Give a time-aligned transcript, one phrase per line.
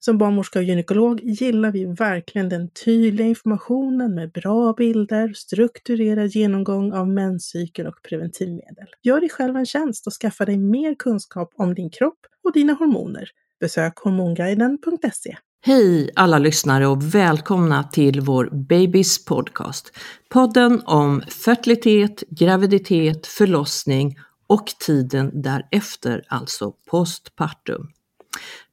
[0.00, 6.92] Som barnmorska och gynekolog gillar vi verkligen den tydliga informationen med bra bilder, strukturerad genomgång
[6.92, 8.86] av menscykel och preventivmedel.
[9.02, 12.72] Gör dig själv en tjänst och skaffa dig mer kunskap om din kropp och dina
[12.72, 13.28] hormoner.
[13.60, 15.36] Besök hormonguiden.se.
[15.60, 19.92] Hej alla lyssnare och välkomna till vår Babys podcast.
[20.28, 27.88] Podden om fertilitet, graviditet, förlossning och tiden därefter, alltså postpartum.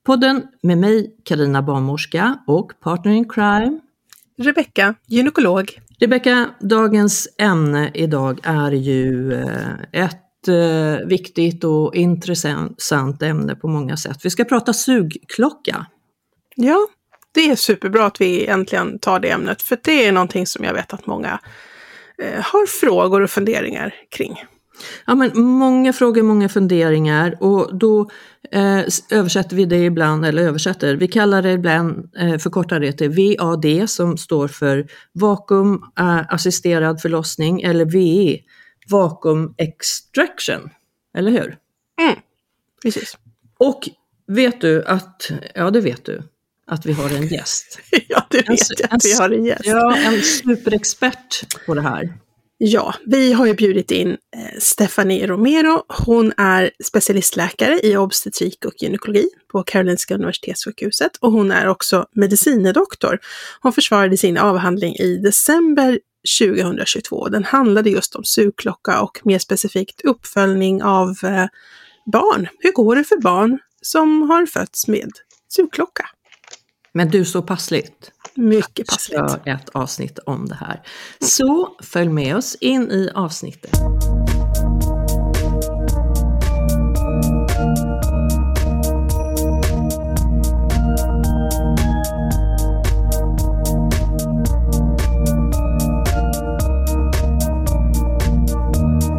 [0.05, 3.79] Podden med mig, Karina Barnmorska och partner in crime,
[4.37, 5.79] Rebecka, gynekolog.
[5.99, 13.97] Rebecka, dagens ämne idag är ju eh, ett eh, viktigt och intressant ämne på många
[13.97, 14.17] sätt.
[14.23, 15.85] Vi ska prata sugklocka.
[16.55, 16.87] Ja,
[17.31, 20.73] det är superbra att vi äntligen tar det ämnet, för det är någonting som jag
[20.73, 21.39] vet att många
[22.23, 24.43] eh, har frågor och funderingar kring.
[25.05, 28.09] Ja, men många frågor, många funderingar och då
[28.51, 28.79] eh,
[29.11, 33.89] översätter vi det ibland, eller översätter, vi kallar det ibland, eh, förkortar det till VAD
[33.89, 38.39] som står för vakuum eh, förlossning eller VE,
[38.89, 40.69] vakuum extraction,
[41.17, 41.57] eller hur?
[42.01, 42.15] Mm,
[42.81, 43.17] precis.
[43.57, 43.89] Och
[44.27, 46.23] vet du att, ja det vet du,
[46.67, 47.79] att vi har en gäst.
[48.07, 49.65] ja, det vet jag att vi har en gäst.
[49.65, 52.13] Ja, en superexpert på det här.
[52.57, 55.83] Ja, vi har ju bjudit in eh, Stephanie Romero.
[56.05, 63.19] Hon är specialistläkare i obstetrik och gynekologi på Karolinska Universitetssjukhuset och hon är också medicinedoktor.
[63.61, 65.99] Hon försvarade sin avhandling i december
[66.39, 67.29] 2022.
[67.29, 71.45] Den handlade just om sugklocka och mer specifikt uppföljning av eh,
[72.05, 72.47] barn.
[72.59, 75.11] Hur går det för barn som har fötts med
[75.47, 76.05] sugklocka?
[76.93, 78.11] Men du, så passligt.
[78.37, 79.19] Mycket passligt.
[79.19, 80.81] Kör ett avsnitt om det här.
[81.19, 83.71] Så följ med oss in i avsnittet.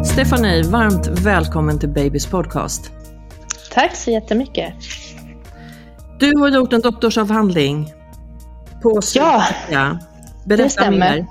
[0.05, 2.91] Stefanie, varmt välkommen till Babys podcast.
[3.71, 4.73] Tack så jättemycket.
[6.19, 7.93] Du har gjort en doktorsavhandling
[8.81, 9.43] på Ja,
[10.45, 10.97] Berätta det stämmer.
[11.15, 11.25] mer.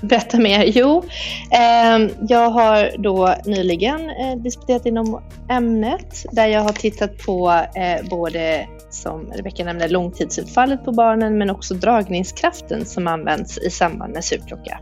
[0.00, 0.64] Berätta mer.
[0.64, 1.04] Jo,
[1.52, 8.08] eh, jag har då nyligen eh, disputerat inom ämnet där jag har tittat på eh,
[8.10, 14.24] både, som Rebecka nämnde, långtidsutfallet på barnen men också dragningskraften som används i samband med
[14.24, 14.78] sugklocka.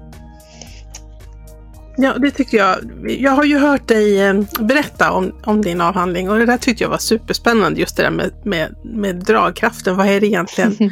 [1.97, 2.77] Ja, det tycker jag.
[3.07, 6.85] Jag har ju hört dig eh, berätta om, om din avhandling och det där tyckte
[6.85, 7.81] jag var superspännande.
[7.81, 9.97] Just det där med, med, med dragkraften.
[9.97, 10.77] Vad är det egentligen?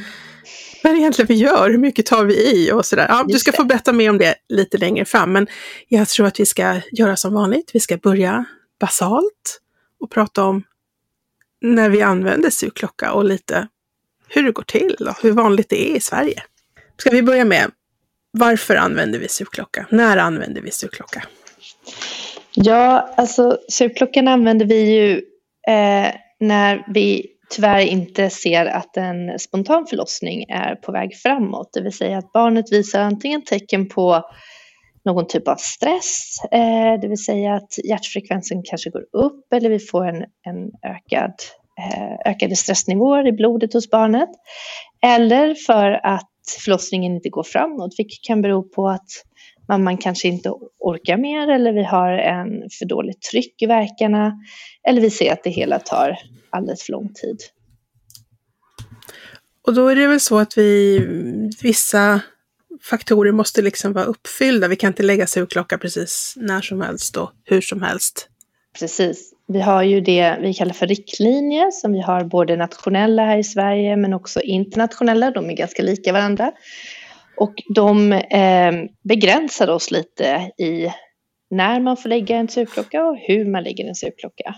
[0.83, 1.71] vad är det egentligen vi gör?
[1.71, 2.73] Hur mycket tar vi i?
[2.73, 3.07] Och sådär.
[3.09, 5.33] Ja, du ska få berätta mer om det lite längre fram.
[5.33, 5.47] Men
[5.89, 7.71] jag tror att vi ska göra som vanligt.
[7.75, 8.45] Vi ska börja
[8.81, 9.61] basalt
[10.01, 10.63] och prata om
[11.61, 13.69] när vi använder sugklocka och lite
[14.29, 16.43] hur det går till och hur vanligt det är i Sverige.
[16.97, 17.71] Ska vi börja med
[18.31, 19.87] varför använder vi sugklocka?
[19.91, 21.23] När använder vi sugklocka?
[22.55, 25.13] Ja, alltså sugklockan använder vi ju
[25.75, 31.71] eh, när vi tyvärr inte ser att en spontan förlossning är på väg framåt.
[31.73, 34.23] Det vill säga att barnet visar antingen tecken på
[35.05, 39.79] någon typ av stress, eh, det vill säga att hjärtfrekvensen kanske går upp eller vi
[39.79, 41.35] får en, en ökad
[41.79, 44.29] eh, ökade stressnivåer i blodet hos barnet.
[45.03, 46.31] Eller för att
[46.65, 49.09] förlossningen inte går framåt, vilket kan bero på att
[49.69, 52.49] mamman kanske inte orkar mer eller vi har en
[52.79, 54.33] för dåligt tryck i verkarna
[54.89, 56.17] eller vi ser att det hela tar
[56.51, 57.37] alldeles för lång tid.
[59.67, 60.99] Och då är det väl så att vi,
[61.63, 62.21] vissa
[62.83, 64.69] faktorer måste liksom vara uppfyllda.
[64.69, 68.29] Vi kan inte lägga sugklocka precis när som helst och hur som helst.
[68.79, 69.33] Precis.
[69.47, 73.45] Vi har ju det vi kallar för riktlinjer som vi har både nationella här i
[73.45, 75.31] Sverige men också internationella.
[75.31, 76.53] De är ganska lika varandra.
[77.37, 80.93] Och de eh, begränsar oss lite i
[81.51, 84.55] när man får lägga en sugklocka och hur man lägger en sugklocka.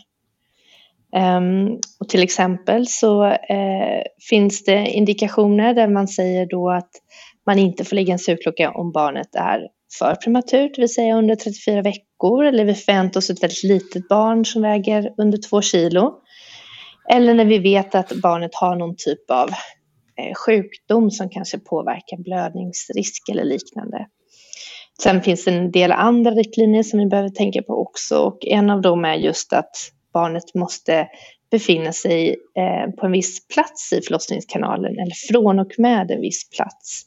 [1.17, 6.91] Um, och till exempel så uh, finns det indikationer där man säger då att
[7.47, 9.69] man inte får lägga en sugklocka om barnet är
[9.99, 14.09] för prematurt, det vill säga under 34 veckor, eller vi förväntar oss ett väldigt litet
[14.09, 16.15] barn som väger under 2 kilo.
[17.11, 19.49] Eller när vi vet att barnet har någon typ av
[20.19, 24.07] eh, sjukdom som kanske påverkar blödningsrisk eller liknande.
[25.03, 28.71] Sen finns det en del andra riktlinjer som vi behöver tänka på också och en
[28.71, 29.71] av dem är just att
[30.13, 31.09] barnet måste
[31.51, 36.51] befinna sig eh, på en viss plats i förlossningskanalen eller från och med en viss
[36.51, 37.07] plats.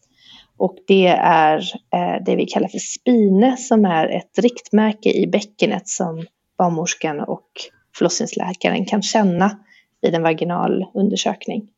[0.57, 1.57] Och det är
[1.93, 6.25] eh, det vi kallar för spine som är ett riktmärke i bäckenet som
[6.57, 7.49] barnmorskan och
[7.97, 9.59] förlossningsläkaren kan känna
[10.01, 11.69] vid en vaginal undersökning.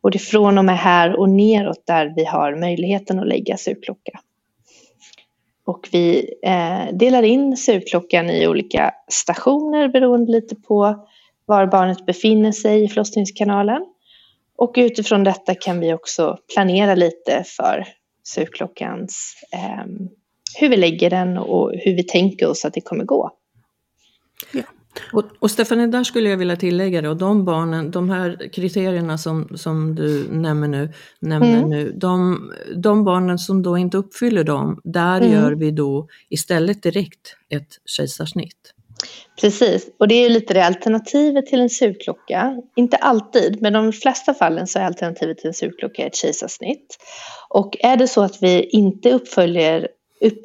[0.00, 3.56] Och det är från och med här och neråt där vi har möjligheten att lägga
[3.56, 4.20] sugklocka.
[5.66, 11.06] Och vi eh, delar in surklockan i olika stationer beroende lite på
[11.46, 13.86] var barnet befinner sig i förlossningskanalen.
[14.56, 17.86] Och utifrån detta kan vi också planera lite för
[18.24, 19.86] surklockans eh,
[20.58, 23.30] hur vi lägger den och hur vi tänker oss att det kommer gå.
[24.52, 24.62] Ja.
[25.12, 29.18] Och, och Stefanie, där skulle jag vilja tillägga det, och de barnen, de här kriterierna
[29.18, 31.70] som, som du nämner nu, nämner mm.
[31.70, 35.32] nu de, de barnen som då inte uppfyller dem, där mm.
[35.32, 38.72] gör vi då istället direkt ett kejsarsnitt.
[39.40, 42.62] Precis, och det är lite det alternativet till en sugklocka.
[42.76, 46.98] Inte alltid, men de flesta fallen så är alternativet till en sugklocka ett kejsarsnitt.
[47.48, 49.88] Och är det så att vi inte uppföljer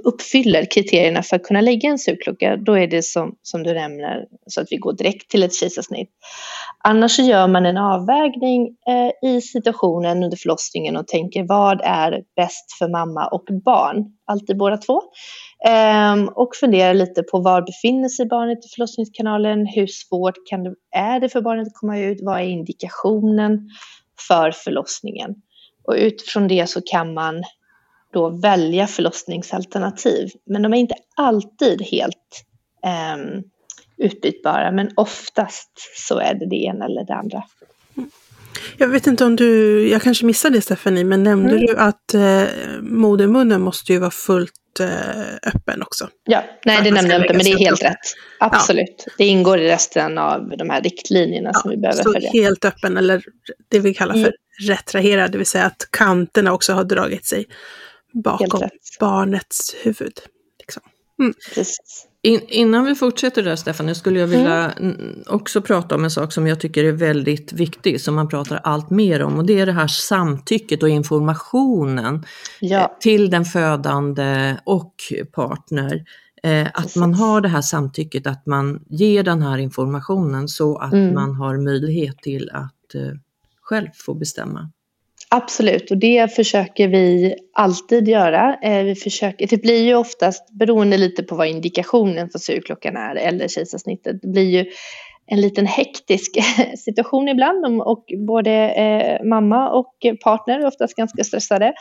[0.03, 4.25] uppfyller kriterierna för att kunna lägga en sugklocka, då är det som, som du nämner
[4.47, 6.09] så att vi går direkt till ett kejsarsnitt.
[6.83, 12.23] Annars så gör man en avvägning eh, i situationen under förlossningen och tänker vad är
[12.35, 15.01] bäst för mamma och barn, alltid båda två.
[15.67, 20.75] Ehm, och funderar lite på var befinner sig barnet i förlossningskanalen, hur svårt kan det,
[20.95, 23.69] är det för barnet att komma ut, vad är indikationen
[24.27, 25.35] för förlossningen?
[25.87, 27.43] Och utifrån det så kan man
[28.13, 30.29] då välja förlossningsalternativ.
[30.45, 32.43] Men de är inte alltid helt
[32.85, 33.41] eh,
[33.97, 35.71] utbytbara, men oftast
[36.07, 37.43] så är det det ena eller det andra.
[38.77, 41.65] Jag vet inte om du, jag kanske missade det Stephanie, men nämnde mm.
[41.65, 42.43] du att eh,
[42.81, 46.09] modermunnen måste ju vara fullt eh, öppen också?
[46.25, 47.97] Ja, nej det nämnde jag inte, men det är helt rätt.
[48.39, 49.03] Absolut.
[49.05, 49.13] Ja.
[49.17, 52.29] Det ingår i resten av de här riktlinjerna ja, som vi behöver så följa.
[52.31, 53.23] helt öppen, eller
[53.69, 54.33] det vi kallar för mm.
[54.67, 57.45] retraherad, det vill säga att kanterna också har dragit sig
[58.13, 58.69] bakom
[58.99, 60.13] barnets huvud.
[60.59, 60.83] Liksom.
[61.19, 61.33] Mm.
[62.23, 65.23] In, innan vi fortsätter där Stefan, nu skulle jag vilja mm.
[65.27, 68.89] också prata om en sak som jag tycker är väldigt viktig, som man pratar allt
[68.89, 72.25] mer om, och det är det här samtycket och informationen
[72.59, 72.79] ja.
[72.79, 74.95] Eh, till den födande och
[75.31, 76.05] partner.
[76.43, 76.95] Eh, att Precis.
[76.95, 81.13] man har det här samtycket, att man ger den här informationen så att mm.
[81.13, 83.11] man har möjlighet till att eh,
[83.61, 84.71] själv få bestämma.
[85.35, 88.57] Absolut, och det försöker vi alltid göra.
[88.63, 93.15] Eh, vi försöker, det blir ju oftast, beroende lite på vad indikationen för sugklockan är
[93.15, 94.65] eller kejsarsnittet, det blir ju
[95.27, 96.31] en liten hektisk
[96.77, 101.73] situation ibland och både eh, mamma och partner är oftast ganska stressade.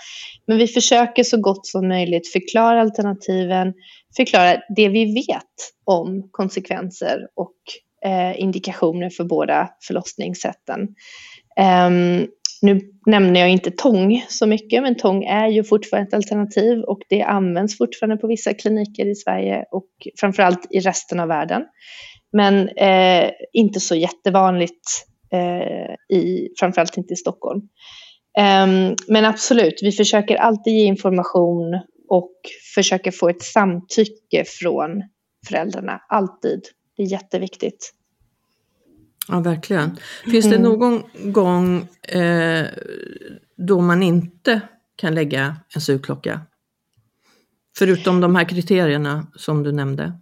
[0.47, 3.75] Men vi försöker så gott som möjligt förklara alternativen,
[4.17, 5.55] förklara det vi vet
[5.85, 7.57] om konsekvenser och
[8.11, 10.89] eh, indikationer för båda förlossningssätten.
[11.57, 12.27] Ehm,
[12.63, 17.01] nu nämner jag inte tång så mycket, men tång är ju fortfarande ett alternativ och
[17.09, 19.89] det används fortfarande på vissa kliniker i Sverige och
[20.21, 21.63] framförallt i resten av världen.
[22.33, 27.61] Men eh, inte så jättevanligt, eh, i, framförallt inte i Stockholm.
[28.39, 32.33] Um, men absolut, vi försöker alltid ge information och
[32.75, 35.03] försöker få ett samtycke från
[35.49, 36.61] föräldrarna, alltid.
[36.97, 37.93] Det är jätteviktigt.
[39.31, 39.97] Ja, verkligen.
[40.25, 40.63] Finns det mm.
[40.63, 42.67] någon gång eh,
[43.57, 44.61] då man inte
[44.97, 46.41] kan lägga en sugklocka?
[47.79, 50.13] Förutom de här kriterierna som du nämnde.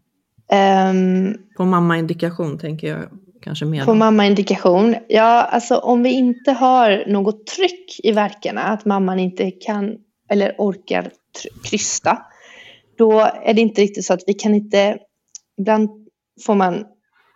[0.91, 3.09] Um, På mammaindikation tänker jag.
[3.43, 3.85] kanske mer?
[3.85, 4.97] På mammaindikation?
[5.09, 9.97] Ja, alltså om vi inte har något tryck i verkarna, att mamman inte kan
[10.31, 11.11] eller orkar
[11.65, 12.19] krysta,
[12.99, 14.99] då är det inte riktigt så att vi kan inte,
[15.59, 15.91] ibland
[16.47, 16.85] får man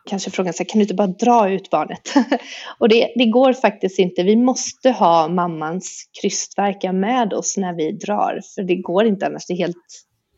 [0.04, 2.14] kanske frågan så här, kan du inte bara dra ut barnet?
[2.78, 4.22] och det, det, går faktiskt inte.
[4.22, 9.46] Vi måste ha mammans krystverkar med oss när vi drar, för det går inte annars.
[9.46, 9.76] Det är helt,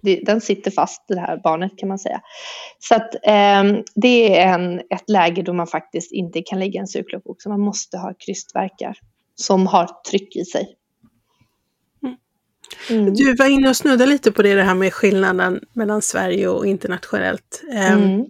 [0.02, 2.20] det, den sitter fast, det här barnet kan man säga.
[2.78, 6.86] Så att eh, det är en, ett läge då man faktiskt inte kan lägga en
[6.86, 7.48] sugklocka också.
[7.48, 8.98] Man måste ha krystverkar
[9.34, 10.76] som har tryck i sig.
[12.90, 13.14] Mm.
[13.14, 16.66] Du var inne och snuddade lite på det, det här med skillnaden mellan Sverige och
[16.66, 17.62] internationellt.
[17.72, 18.26] Ehm, mm.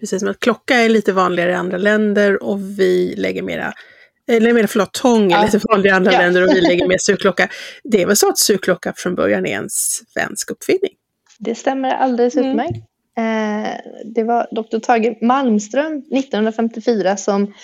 [0.00, 3.74] Precis som att klocka är lite vanligare i andra länder och vi lägger mera
[4.30, 5.44] eller mer förlåt, tång är ja.
[5.44, 6.18] lite vanligare i andra ja.
[6.18, 7.48] länder och vi lägger mer surklocka.
[7.84, 10.92] Det är väl så att surklocka från början är en svensk uppfinning?
[11.38, 12.50] Det stämmer alldeles mm.
[12.50, 12.86] utmärkt.
[13.18, 14.78] Eh, det var Dr.
[14.78, 17.54] Tage Malmström 1954 som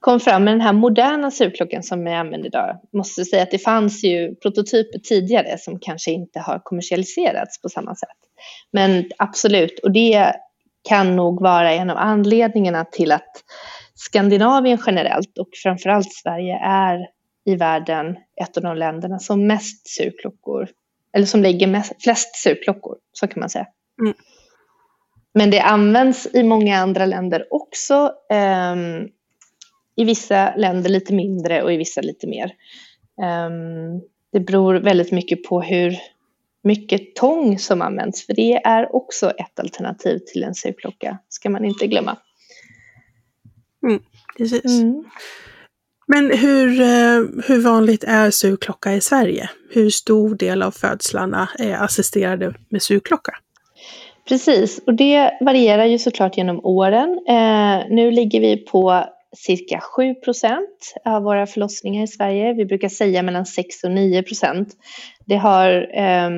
[0.00, 2.80] kom fram med den här moderna surklockan som vi använder idag.
[2.92, 7.94] Måste säga att det fanns ju prototyper tidigare som kanske inte har kommersialiserats på samma
[7.94, 8.08] sätt.
[8.72, 10.32] Men absolut, och det
[10.88, 13.44] kan nog vara en av anledningarna till att
[13.94, 17.06] Skandinavien generellt och framförallt Sverige är
[17.44, 20.68] i världen ett av de länderna som mest surklockor,
[21.12, 23.66] eller som lägger mest, flest surklockor, så kan man säga.
[24.00, 24.14] Mm.
[25.34, 28.12] Men det används i många andra länder också.
[28.72, 29.08] Um,
[29.96, 32.52] I vissa länder lite mindre och i vissa lite mer.
[33.46, 35.98] Um, det beror väldigt mycket på hur
[36.62, 41.64] mycket tång som används, för det är också ett alternativ till en surklocka, ska man
[41.64, 42.16] inte glömma.
[43.86, 44.02] Mm,
[44.38, 44.64] precis.
[44.64, 45.04] Mm.
[46.06, 49.50] Men hur, eh, hur vanligt är surklocka i Sverige?
[49.70, 53.32] Hur stor del av födslarna är assisterade med surklocka?
[54.28, 57.20] Precis, och det varierar ju såklart genom åren.
[57.28, 59.04] Eh, nu ligger vi på
[59.36, 62.52] cirka 7 procent av våra förlossningar i Sverige.
[62.54, 64.76] Vi brukar säga mellan 6 och 9 procent.
[65.26, 66.30] Det har, eh,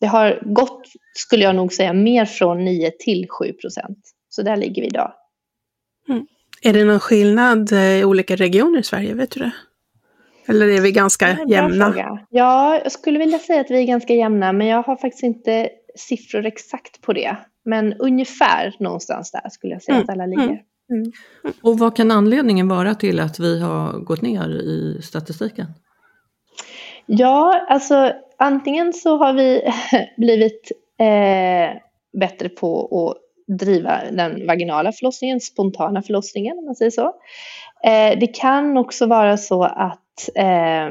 [0.00, 0.82] det har gått,
[1.14, 3.98] skulle jag nog säga, mer från 9 till 7 procent.
[4.28, 5.12] Så där ligger vi idag.
[6.08, 6.26] Mm.
[6.62, 9.14] Är det någon skillnad eh, i olika regioner i Sverige?
[9.14, 9.52] Vet du det?
[10.46, 11.92] Eller är vi ganska är jämna?
[11.92, 12.26] Fråga.
[12.30, 15.68] Ja, jag skulle vilja säga att vi är ganska jämna, men jag har faktiskt inte
[15.96, 17.36] siffror exakt på det.
[17.64, 20.04] Men ungefär någonstans där skulle jag säga mm.
[20.04, 20.42] att alla ligger.
[20.42, 20.58] Mm.
[20.90, 21.12] Mm.
[21.62, 25.66] Och vad kan anledningen vara till att vi har gått ner i statistiken?
[27.06, 29.62] Ja, alltså antingen så har vi
[30.16, 31.80] blivit eh,
[32.20, 33.24] bättre på att
[33.58, 37.06] driva den vaginala förlossningen, spontana förlossningen om man säger så.
[37.84, 40.88] Eh, det kan också vara så att eh,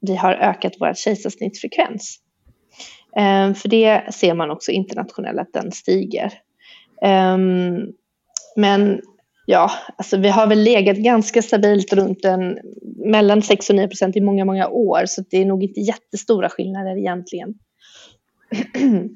[0.00, 2.20] vi har ökat vår kejsarsnittsfrekvens.
[3.16, 6.32] Eh, för det ser man också internationellt att den stiger.
[7.02, 7.78] Ehm,
[8.56, 9.00] men
[9.46, 12.58] ja, alltså vi har väl legat ganska stabilt runt en,
[12.96, 15.06] mellan 6 och 9 procent i många, många år.
[15.06, 17.54] Så det är nog inte jättestora skillnader egentligen.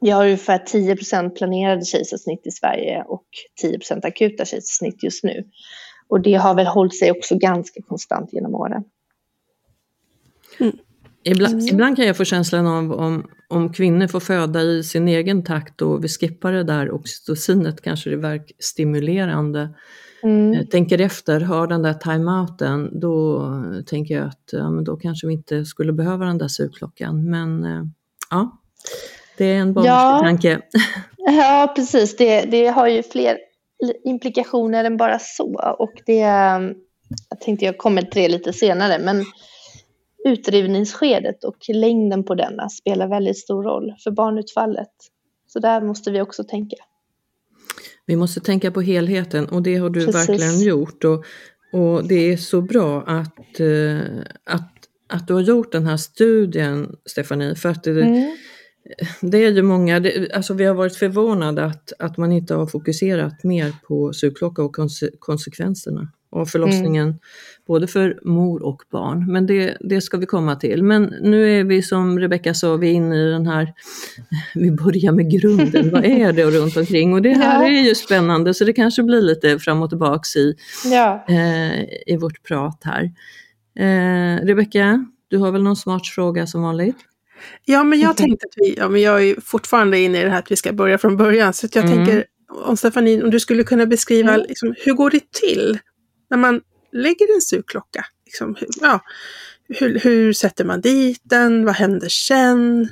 [0.00, 3.26] Vi har ungefär 10 procent planerade kejsarsnitt i Sverige och
[3.60, 5.44] 10 procent akuta kejsarsnitt just nu.
[6.08, 8.84] Och det har väl hållit sig också ganska konstant genom åren.
[10.60, 10.78] Mm.
[11.28, 11.66] Ibland, mm.
[11.66, 15.82] ibland, kan jag få känslan av om, om kvinnor får föda i sin egen takt
[15.82, 19.74] och vi skippar det där oxytocinet kanske det verkar stimulerande.
[20.22, 20.52] Mm.
[20.52, 23.42] Jag tänker efter, har den där timeouten, då
[23.86, 27.30] tänker jag att ja, men då kanske vi inte skulle behöva den där sugklockan.
[27.30, 27.82] Men eh,
[28.30, 28.60] ja,
[29.38, 30.58] det är en barnslig ja.
[31.16, 32.16] Ja, precis.
[32.16, 33.38] Det, det har ju fler
[34.04, 35.76] implikationer än bara så.
[35.78, 36.18] Och det,
[37.30, 39.24] jag tänkte jag kommer till det lite senare, men
[40.26, 44.92] utdrivningsskedet och längden på denna spelar väldigt stor roll för barnutfallet.
[45.46, 46.76] Så där måste vi också tänka.
[48.06, 50.28] Vi måste tänka på helheten och det har du Precis.
[50.28, 51.04] verkligen gjort.
[51.04, 51.24] Och,
[51.72, 54.00] och det är så bra att, eh,
[54.44, 54.72] att,
[55.08, 58.36] att du har gjort den här studien, Stefanie, för att det, mm.
[59.20, 62.66] det är ju många, det, alltså vi har varit förvånade att, att man inte har
[62.66, 67.18] fokuserat mer på sugklocka och konse, konsekvenserna av förlossningen, mm.
[67.66, 69.32] Både för mor och barn.
[69.32, 70.82] Men det, det ska vi komma till.
[70.82, 73.72] Men nu är vi som Rebecka sa, vi är inne i den här,
[74.54, 77.12] vi börjar med grunden, vad är det och runt omkring?
[77.12, 77.68] Och det här ja.
[77.68, 80.54] är ju spännande så det kanske blir lite fram och tillbaks i,
[80.84, 81.24] ja.
[81.28, 83.04] eh, i vårt prat här.
[83.78, 86.96] Eh, Rebecka, du har väl någon smart fråga som vanligt?
[87.64, 90.38] Ja, men jag tänkte att vi, ja, men jag är fortfarande inne i det här
[90.38, 91.96] att vi ska börja från början, så jag mm.
[91.96, 92.24] tänker
[92.64, 94.46] om Stefanie, om du skulle kunna beskriva mm.
[94.48, 95.78] liksom, hur går det till
[96.30, 96.60] när man
[96.96, 98.04] lägger en sugklocka?
[98.24, 99.00] Liksom, ja,
[99.68, 101.64] hur, hur, sätter man dit den?
[101.64, 102.88] Vad händer sen?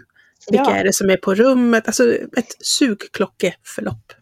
[0.50, 0.76] Vilka ja.
[0.76, 1.86] är det som är på rummet?
[1.86, 4.12] Alltså ett sugklockeförlopp.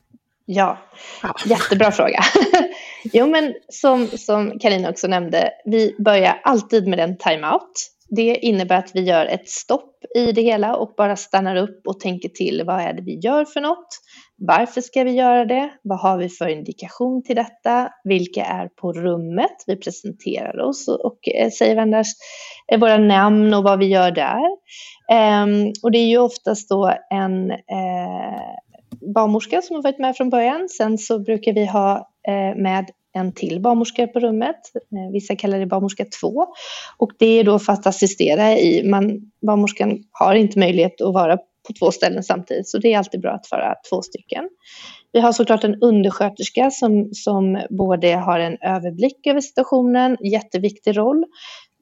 [0.44, 0.78] Ja,
[1.22, 1.34] ja.
[1.44, 2.20] jättebra fråga.
[3.04, 7.90] Jo, men som, som Karina också nämnde, vi börjar alltid med en timeout.
[8.08, 12.00] Det innebär att vi gör ett stopp i det hela och bara stannar upp och
[12.00, 12.62] tänker till.
[12.66, 13.88] Vad är det vi gör för något?
[14.46, 15.70] Varför ska vi göra det?
[15.82, 17.88] Vad har vi för indikation till detta?
[18.04, 19.64] Vilka är på rummet?
[19.66, 22.12] Vi presenterar oss och eh, säger varandras,
[22.72, 24.40] eh, våra namn och vad vi gör där.
[25.12, 27.56] Ehm, och det är ju oftast då en eh,
[29.14, 30.68] barnmorska som har varit med från början.
[30.68, 32.08] Sen så brukar vi ha
[32.56, 34.56] med en till barnmorska på rummet.
[35.12, 36.46] Vissa kallar det barnmorska 2.
[36.99, 41.38] Och det är då för att assistera i, man, barnmorskan har inte möjlighet att vara
[41.66, 44.49] på två ställen samtidigt, så det är alltid bra att vara två stycken.
[45.12, 51.25] Vi har såklart en undersköterska som, som både har en överblick över situationen, jätteviktig roll,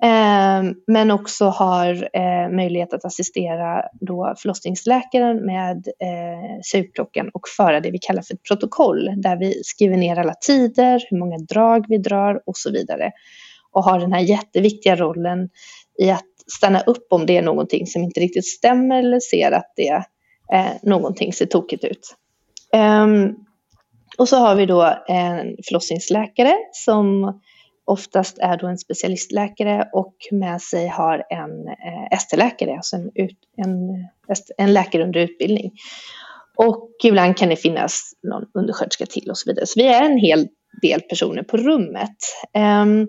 [0.03, 7.81] eh, men också har eh, möjlighet att assistera då förlossningsläkaren med eh, sugklockan och föra
[7.81, 11.85] det vi kallar för ett protokoll där vi skriver ner alla tider, hur många drag
[11.89, 13.13] vi drar och så vidare.
[13.73, 15.49] Och har den här jätteviktiga rollen
[16.03, 19.73] i att stanna upp om det är någonting som inte riktigt stämmer eller ser att
[19.77, 20.05] det
[20.53, 22.17] eh, någonting ser tokigt ut.
[22.73, 23.37] Um,
[24.19, 27.35] och så har vi då en förlossningsläkare som
[27.85, 33.39] oftast är då en specialistläkare och med sig har en eh, ST-läkare, alltså en, ut,
[33.57, 34.07] en,
[34.57, 35.73] en läkare under utbildning.
[36.57, 39.67] Och ibland kan det finnas någon undersköterska till och så vidare.
[39.67, 40.49] Så vi är en hel
[40.83, 42.17] del personer på rummet.
[42.55, 43.09] Um,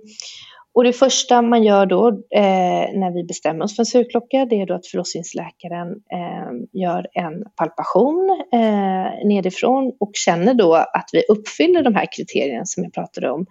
[0.73, 4.61] och det första man gör då eh, när vi bestämmer oss för en sugklocka det
[4.61, 11.23] är då att förlossningsläkaren eh, gör en palpation eh, nedifrån och känner då att vi
[11.29, 13.45] uppfyller de här kriterierna som jag pratade om.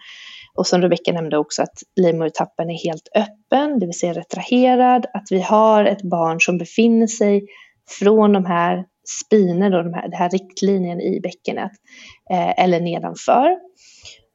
[0.54, 5.26] Och som Rebecka nämnde också att livmodertappen är helt öppen, det vill säga retraherad, att
[5.30, 7.42] vi har ett barn som befinner sig
[7.98, 8.84] från de här
[9.24, 11.72] spiner, då, de här, den här riktlinjen i bäckenet
[12.30, 13.56] eh, eller nedanför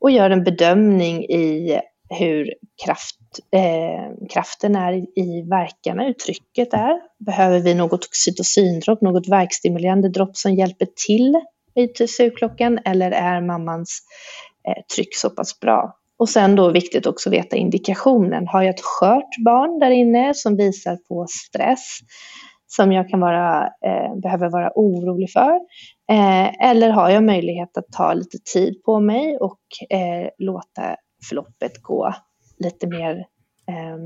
[0.02, 2.54] och gör en bedömning i hur
[2.86, 3.20] kraft,
[3.52, 7.00] eh, kraften är i verkarna, hur trycket är.
[7.26, 11.42] Behöver vi något oxytocindropp, något verkstimulerande dropp som hjälper till
[11.76, 14.02] i sugklockan eller är mammans
[14.68, 15.98] eh, tryck så pass bra?
[16.18, 18.48] Och sen då viktigt också att veta indikationen.
[18.48, 22.00] Har jag ett skört barn där inne som visar på stress
[22.68, 25.56] som jag kan vara, eh, behöver vara orolig för?
[26.12, 30.96] Eh, eller har jag möjlighet att ta lite tid på mig och eh, låta
[31.30, 32.14] förloppet gå
[32.58, 33.16] lite mer
[33.70, 33.98] eh,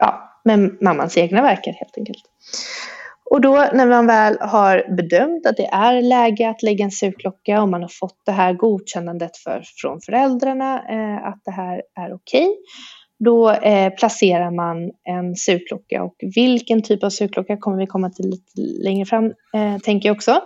[0.00, 2.22] ja, med mammans egna verkar helt enkelt.
[3.30, 7.62] Och då när man väl har bedömt att det är läge att lägga en sugklocka
[7.62, 12.14] och man har fått det här godkännandet för, från föräldrarna eh, att det här är
[12.14, 12.54] okej, okay,
[13.18, 18.26] då eh, placerar man en surklocka och vilken typ av surklocka kommer vi komma till
[18.26, 19.24] lite längre fram,
[19.54, 20.40] eh, tänker jag också.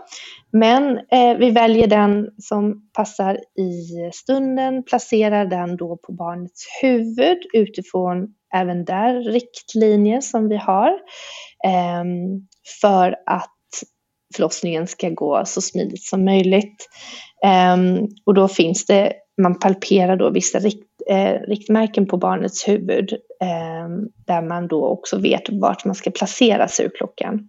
[0.52, 7.38] Men eh, vi väljer den som passar i stunden, placerar den då på barnets huvud
[7.54, 10.90] utifrån även där riktlinjer som vi har
[11.66, 12.46] ehm,
[12.81, 13.54] för att
[14.37, 16.88] förlossningen ska gå så smidigt som möjligt.
[17.44, 23.12] Ehm, och då finns det, man palperar då vissa riktlinjer eh, riktmärken på barnets huvud
[23.40, 23.88] eh,
[24.27, 27.49] där man då också vet vart man ska placera surklockan.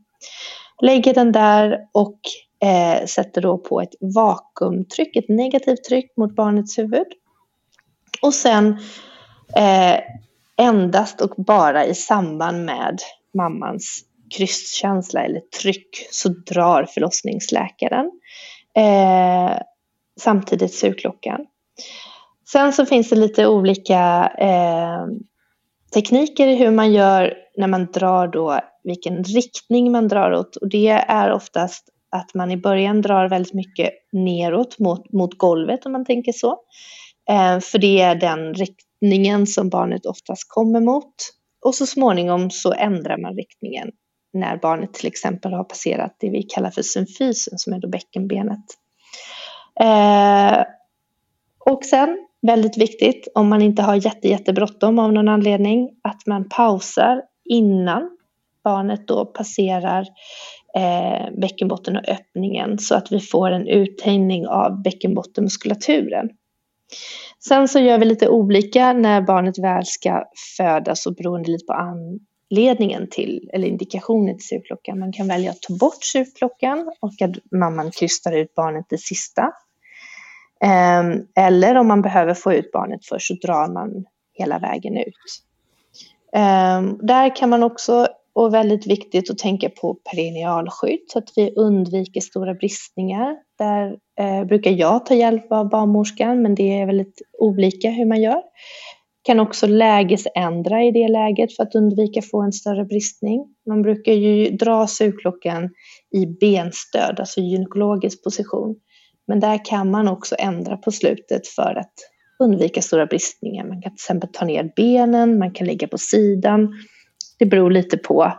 [0.81, 2.19] Lägger den där och
[2.63, 7.07] eh, sätter då på ett vakuumtryck, ett negativt tryck mot barnets huvud.
[8.21, 8.77] Och sen
[9.55, 9.99] eh,
[10.57, 12.99] endast och bara i samband med
[13.33, 14.03] mammans
[14.37, 18.11] krystkänsla eller tryck så drar förlossningsläkaren
[18.75, 19.57] eh,
[20.19, 21.45] samtidigt surklockan.
[22.51, 25.05] Sen så finns det lite olika eh,
[25.93, 30.55] tekniker i hur man gör när man drar då, vilken riktning man drar åt.
[30.55, 35.85] Och det är oftast att man i början drar väldigt mycket neråt mot, mot golvet
[35.85, 36.57] om man tänker så.
[37.29, 41.13] Eh, för det är den riktningen som barnet oftast kommer mot.
[41.65, 43.91] Och så småningom så ändrar man riktningen
[44.33, 48.65] när barnet till exempel har passerat det vi kallar för symfysen som är då bäckenbenet.
[49.81, 50.63] Eh,
[51.59, 56.49] och sen Väldigt viktigt om man inte har jätte, jättebråttom av någon anledning att man
[56.49, 58.17] pausar innan
[58.63, 60.07] barnet då passerar
[60.75, 66.29] eh, bäckenbotten och öppningen så att vi får en uthängning av bäckenbottenmuskulaturen.
[67.39, 70.25] Sen så gör vi lite olika när barnet väl ska
[70.57, 74.99] födas och beroende lite på anledningen till eller indikationen till sugklockan.
[74.99, 79.51] Man kan välja att ta bort sugklockan och att mamman krystar ut barnet det sista
[80.63, 85.15] Ehm, eller om man behöver få ut barnet först så drar man hela vägen ut.
[86.33, 91.53] Ehm, där kan man också, och väldigt viktigt att tänka på perinealskydd så att vi
[91.55, 93.35] undviker stora bristningar.
[93.57, 98.21] Där eh, brukar jag ta hjälp av barnmorskan, men det är väldigt olika hur man
[98.21, 98.41] gör.
[99.23, 103.45] Kan också lägesändra i det läget för att undvika få en större bristning.
[103.67, 105.69] Man brukar ju dra sugklockan
[106.11, 108.75] i benstöd, alltså gynekologisk position.
[109.29, 111.93] Men där kan man också ändra på slutet för att
[112.39, 113.63] undvika stora bristningar.
[113.63, 116.73] Man kan till exempel ta ner benen, man kan ligga på sidan.
[117.39, 118.33] Det beror lite på,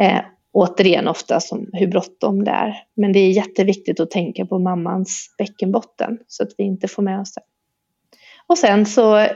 [0.00, 0.20] eh,
[0.52, 2.74] återigen ofta, som hur bråttom det är.
[2.96, 7.20] Men det är jätteviktigt att tänka på mammans bäckenbotten så att vi inte får med
[7.20, 7.42] oss det.
[8.46, 9.30] Och sen så eh,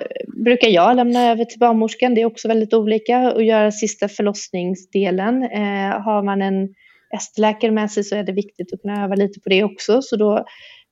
[0.45, 5.43] brukar jag lämna över till barnmorskan, det är också väldigt olika, och göra sista förlossningsdelen.
[5.43, 6.69] Eh, har man en
[7.21, 10.03] ST-läkare med sig så är det viktigt att kunna öva lite på det också.
[10.03, 10.45] Så då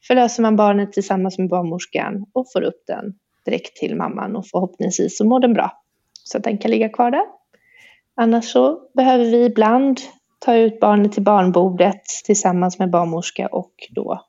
[0.07, 5.19] förlöser man barnet tillsammans med barnmorskan och får upp den direkt till mamman och förhoppningsvis
[5.19, 5.73] så mår den bra.
[6.25, 7.25] Så att den kan ligga kvar där.
[8.17, 10.01] Annars så behöver vi ibland
[10.39, 14.21] ta ut barnet till barnbordet tillsammans med barnmorska och då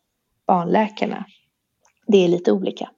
[0.48, 1.26] barnläkarna.
[2.08, 2.90] Det är lite olika.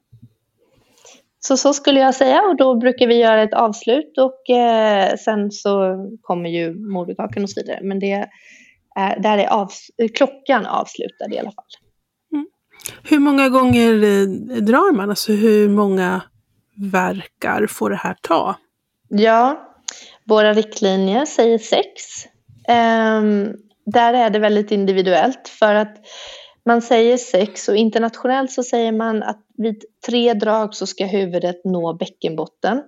[1.40, 5.50] Så så skulle jag säga och då brukar vi göra ett avslut och eh, sen
[5.50, 7.80] så kommer ju moderkakan och så vidare.
[7.82, 8.28] Men det
[8.94, 9.70] där är av,
[10.14, 11.64] klockan avslutad i alla fall.
[12.32, 12.46] Mm.
[13.02, 14.26] Hur många gånger eh,
[14.62, 15.10] drar man?
[15.10, 16.22] Alltså hur många
[16.76, 18.56] verkar får det här ta?
[19.08, 19.74] Ja,
[20.24, 22.24] våra riktlinjer säger sex.
[22.68, 25.96] Um, där är det väldigt individuellt för att
[26.66, 31.64] man säger sex och internationellt så säger man att vid tre drag så ska huvudet
[31.64, 32.82] nå bäckenbotten.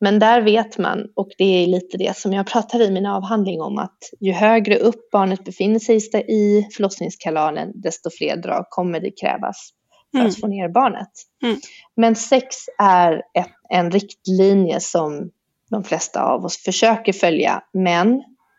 [0.00, 3.60] Men där vet man, och det är lite det som jag pratar i min avhandling
[3.60, 9.10] om, att ju högre upp barnet befinner sig i förlossningskanalen, desto fler drag kommer det
[9.10, 9.70] krävas
[10.10, 10.28] för mm.
[10.28, 11.10] att få ner barnet.
[11.42, 11.56] Mm.
[11.96, 15.30] Men sex är ett, en riktlinje som
[15.70, 18.14] de flesta av oss försöker följa, men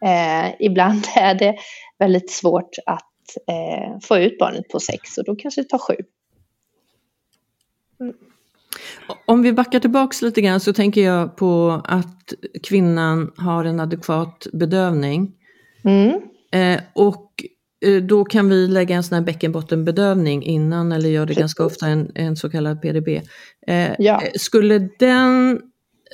[0.06, 1.56] eh, ibland är det
[2.00, 3.12] väldigt svårt att
[3.48, 5.96] eh, få ut barnet på sex och då kanske det tar sju.
[9.26, 14.48] Om vi backar tillbaks lite grann så tänker jag på att kvinnan har en adekvat
[14.54, 15.32] bedövning.
[15.84, 16.22] Mm.
[16.52, 17.44] Eh, och
[17.86, 21.88] eh, då kan vi lägga en sån här bäckenbottenbedövning innan eller gör det ganska ofta
[21.88, 23.08] en, en så kallad PDB.
[23.68, 24.22] Eh, ja.
[24.36, 25.62] Skulle den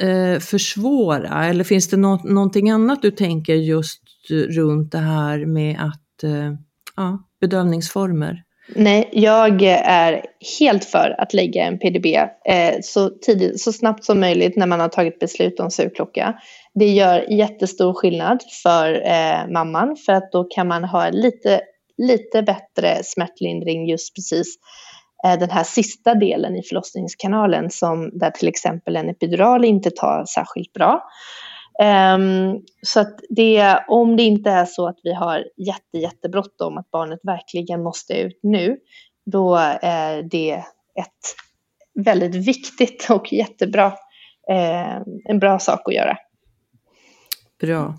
[0.01, 5.77] eh, försvåra eller finns det no någonting annat du tänker just runt det här med
[5.79, 6.53] att eh,
[6.95, 8.43] ja, bedövningsformer?
[8.75, 10.25] Nej, jag är
[10.59, 12.05] helt för att lägga en PDB
[12.45, 16.39] eh, så, tidigt, så snabbt som möjligt när man har tagit beslut om sugklocka.
[16.73, 21.61] Det gör jättestor skillnad för eh, mamman för att då kan man ha lite,
[21.97, 24.55] lite bättre smärtlindring just precis
[25.25, 30.25] eh, den här sista delen i förlossningskanalen som där till exempel en epidural inte tar
[30.25, 31.03] särskilt bra.
[31.79, 36.91] Um, så att det, om det inte är så att vi har jätte, jättebråttom, att
[36.91, 38.77] barnet verkligen måste ut nu,
[39.25, 40.53] då är det
[40.99, 41.35] ett
[42.05, 43.85] väldigt viktigt och jättebra,
[44.49, 46.17] eh, en bra sak att göra.
[47.59, 47.93] Bra.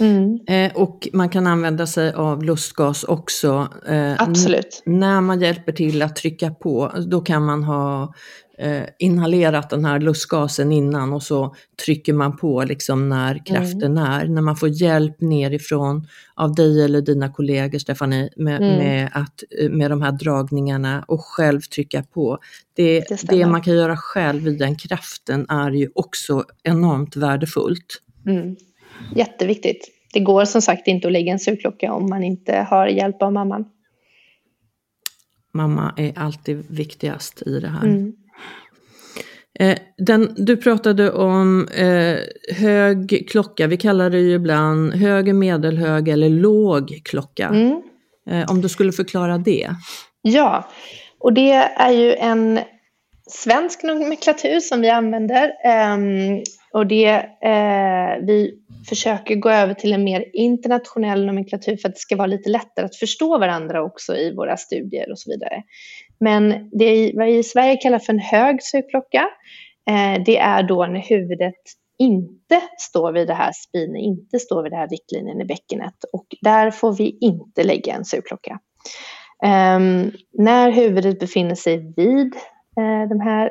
[0.00, 0.38] Mm.
[0.46, 3.68] Eh, och man kan använda sig av lustgas också.
[3.88, 4.82] Eh, Absolut.
[4.86, 8.14] När man hjälper till att trycka på, då kan man ha
[8.58, 14.04] eh, inhalerat den här lustgasen innan och så trycker man på liksom när kraften mm.
[14.04, 14.28] är.
[14.28, 18.78] När man får hjälp nerifrån av dig eller dina kollegor Stefanie med, mm.
[18.78, 22.38] med, att, med de här dragningarna och själv trycka på.
[22.76, 28.00] Det, det, det, man kan göra själv i den kraften är ju också enormt värdefullt.
[28.26, 28.56] Mm.
[29.14, 29.88] Jätteviktigt.
[30.12, 33.32] Det går som sagt inte att lägga en sugklocka om man inte har hjälp av
[33.32, 33.64] mamman.
[35.54, 37.84] Mamma är alltid viktigast i det här.
[37.84, 38.12] Mm.
[39.58, 42.18] Eh, den, du pratade om eh,
[42.56, 47.48] hög klocka, vi kallar det ju ibland hög, medelhög eller låg klocka.
[47.48, 47.82] Mm.
[48.30, 49.70] Eh, om du skulle förklara det?
[50.22, 50.68] Ja,
[51.18, 52.60] och det är ju en
[53.30, 55.52] svensk nomenklatur som vi använder.
[55.94, 58.54] Um, och det, uh, vi
[58.88, 62.86] försöker gå över till en mer internationell nomenklatur för att det ska vara lite lättare
[62.86, 65.62] att förstå varandra också i våra studier och så vidare.
[66.20, 69.28] Men det vad vi i Sverige kallar för en hög sugklocka,
[69.90, 71.62] eh, det är då när huvudet
[71.98, 76.26] inte står vid det här spinet, inte står vid den här riktlinjen i bäckenet och
[76.40, 78.58] där får vi inte lägga en sugklocka.
[79.44, 82.34] Um, ehm, när huvudet befinner sig vid
[82.80, 83.50] uh, de här,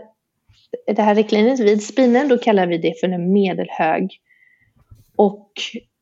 [0.95, 4.19] det här riktlinjen, vid spinen, då kallar vi det för en medelhög.
[5.23, 5.51] Och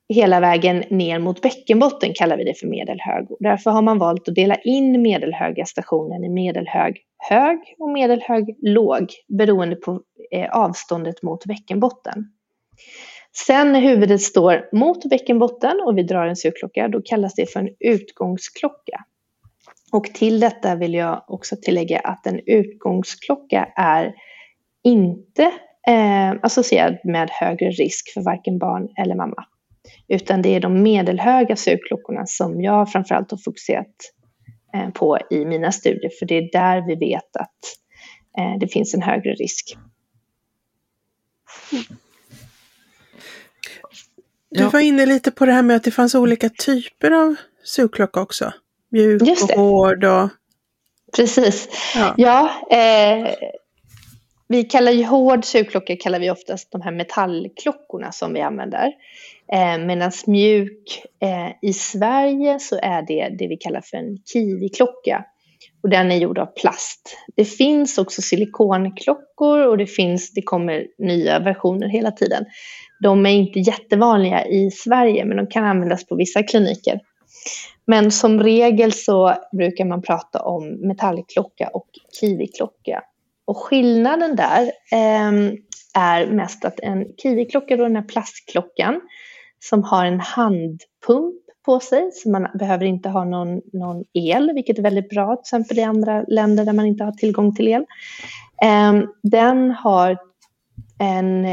[0.10, 3.32] hela vägen ner mot bäckenbotten kallar vi det för medelhög.
[3.32, 6.98] Och därför har man valt att dela in medelhöga stationen i medelhög
[7.30, 12.32] hög och medelhög låg beroende på eh, avståndet mot bäckenbotten.
[13.48, 17.60] Sen när huvudet står mot bäckenbotten och vi drar en sugklocka, då kallas det för
[17.60, 19.06] en utgångsklocka.
[19.92, 24.14] Och till detta vill jag också tillägga att en utgångsklocka är
[24.84, 25.52] inte
[25.88, 29.46] eh, associerad med högre risk för varken barn eller mamma.
[30.08, 33.96] Utan det är de medelhöga sugklockorna som jag framförallt har fokuserat
[34.74, 37.60] eh, på i mina studier, för det är där vi vet att
[38.38, 39.78] eh, det finns en högre risk.
[44.50, 48.22] Du var inne lite på det här med att det fanns olika typer av sugklocka
[48.22, 48.54] också.
[48.92, 50.30] Mjuk och hård och...
[51.16, 51.70] Precis.
[51.96, 53.34] Ja, ja eh,
[54.52, 58.92] vi kallar ju hård sugklocka kallar vi oftast de här metallklockorna som vi använder.
[59.54, 65.26] Eh, Medan mjuk eh, i Sverige så är det det vi kallar för en kiwiklocka.
[65.84, 67.18] Och den är gjord av plast.
[67.36, 72.46] Det finns också silikonklockor och det, finns, det kommer nya versioner hela tiden.
[73.04, 77.00] De är inte jättevanliga i Sverige men de kan användas på vissa kliniker.
[77.88, 81.88] Men som regel så brukar man prata om metallklocka och
[82.20, 83.04] kiwiklocka.
[83.52, 85.32] Och skillnaden där eh,
[85.94, 89.02] är mest att en kiwiklocka, då den här plastklockan,
[89.60, 91.36] som har en handpump
[91.66, 95.42] på sig, så man behöver inte ha någon, någon el, vilket är väldigt bra, till
[95.42, 97.86] exempel i andra länder där man inte har tillgång till el.
[98.64, 100.18] Eh, den har
[101.00, 101.44] en,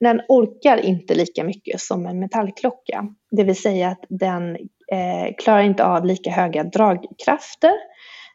[0.00, 3.06] den orkar inte lika mycket som en metallklocka.
[3.30, 4.56] Det vill säga att den
[4.92, 7.72] eh, klarar inte av lika höga dragkrafter,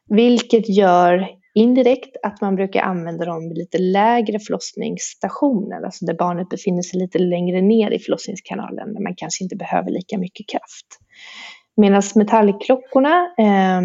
[0.08, 6.50] vilket gör indirekt att man brukar använda dem vid lite lägre förlossningsstationer, alltså där barnet
[6.50, 10.86] befinner sig lite längre ner i förlossningskanalen, där man kanske inte behöver lika mycket kraft.
[11.78, 13.82] Medan metallklockorna, eh,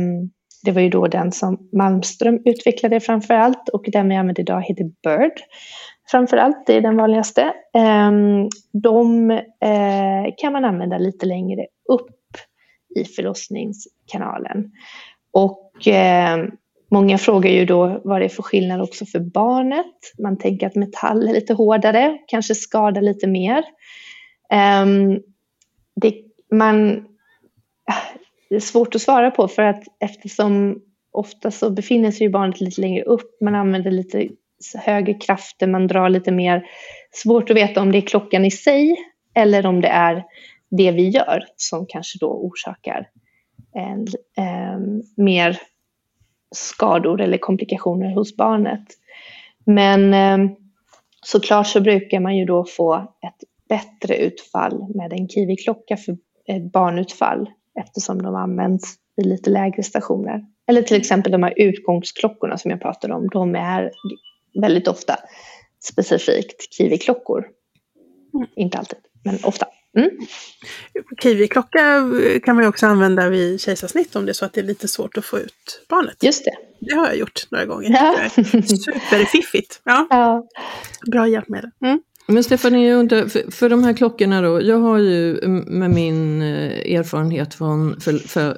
[0.65, 4.63] det var ju då den som Malmström utvecklade framför allt och den vi använder idag
[4.63, 5.41] heter Bird
[6.11, 7.55] framför allt, det är den vanligaste.
[7.75, 12.37] Ehm, de eh, kan man använda lite längre upp
[12.97, 14.73] i förlossningskanalen.
[15.33, 16.45] Och eh,
[16.95, 19.95] många frågar ju då vad det är för skillnad också för barnet.
[20.19, 23.65] Man tänker att metall är lite hårdare, kanske skadar lite mer.
[24.51, 25.21] Ehm,
[26.01, 26.15] det,
[26.53, 27.05] man,
[28.49, 30.81] det är svårt att svara på för att eftersom
[31.13, 34.29] ofta så befinner sig barnet lite längre upp, man använder lite
[34.75, 36.67] högre krafter, man drar lite mer.
[37.13, 38.97] Svårt att veta om det är klockan i sig
[39.35, 40.25] eller om det är
[40.71, 43.09] det vi gör som kanske då orsakar
[43.75, 44.79] en, eh,
[45.17, 45.59] mer
[46.55, 48.85] skador eller komplikationer hos barnet.
[49.67, 50.57] Men eh,
[51.27, 56.73] såklart så brukar man ju då få ett bättre utfall med en kiwiklocka för ett
[56.73, 60.45] barnutfall eftersom de används i lite lägre stationer.
[60.67, 63.91] Eller till exempel de här utgångsklockorna som jag pratade om, de är
[64.61, 65.19] väldigt ofta
[65.81, 67.47] specifikt kiwiklockor.
[68.35, 68.47] Mm.
[68.57, 69.67] Inte alltid, men ofta.
[69.97, 70.11] Mm.
[71.23, 72.11] Kiwiklocka
[72.45, 75.19] kan man också använda vid kejsarsnitt om det är så att det är lite svårt
[75.19, 76.23] att få ut barnet.
[76.23, 76.57] Just det.
[76.81, 77.91] Det har jag gjort några gånger.
[77.91, 78.29] Ja.
[78.63, 79.81] Superfiffigt.
[79.85, 80.07] Ja.
[80.11, 80.49] ja.
[81.07, 81.71] Bra hjälpmedel.
[81.85, 82.01] Mm.
[82.27, 87.55] Men Stefanie, för, för de här klockorna då, jag har ju med min eh, erfarenhet
[87.55, 88.01] från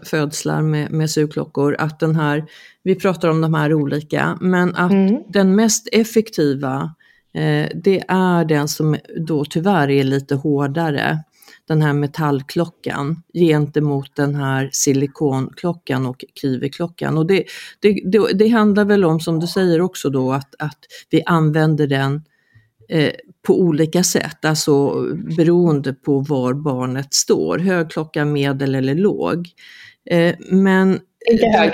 [0.02, 2.44] födslar med, med sugklockor att den här,
[2.82, 5.22] vi pratar om de här olika, men att mm.
[5.28, 6.90] den mest effektiva eh,
[7.74, 11.18] det är den som då tyvärr är lite hårdare,
[11.68, 17.18] den här metallklockan gentemot den här silikonklockan och kiwiklockan.
[17.18, 17.44] Och det,
[17.80, 20.78] det, det, det handlar väl om, som du säger också då, att, att
[21.10, 22.22] vi använder den
[22.88, 23.12] Eh,
[23.46, 25.02] på olika sätt, alltså
[25.36, 29.48] beroende på var barnet står, hög klocka, medel eller låg.
[30.10, 31.72] Eh, men, inte hög.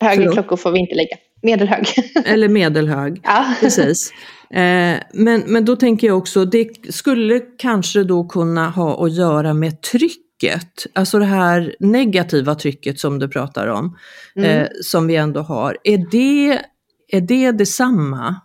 [0.00, 1.16] Högre klockor får vi inte lägga.
[1.42, 1.86] Medelhög.
[2.24, 3.54] Eller medelhög, ja.
[3.60, 4.12] precis.
[4.50, 9.54] Eh, men, men då tänker jag också, det skulle kanske då kunna ha att göra
[9.54, 13.98] med trycket, alltså det här negativa trycket som du pratar om,
[14.36, 14.68] mm.
[14.82, 15.76] som vi ändå har.
[15.84, 16.60] Är det,
[17.08, 18.40] är det detsamma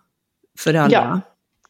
[0.60, 0.92] för alla?
[0.94, 1.22] Ja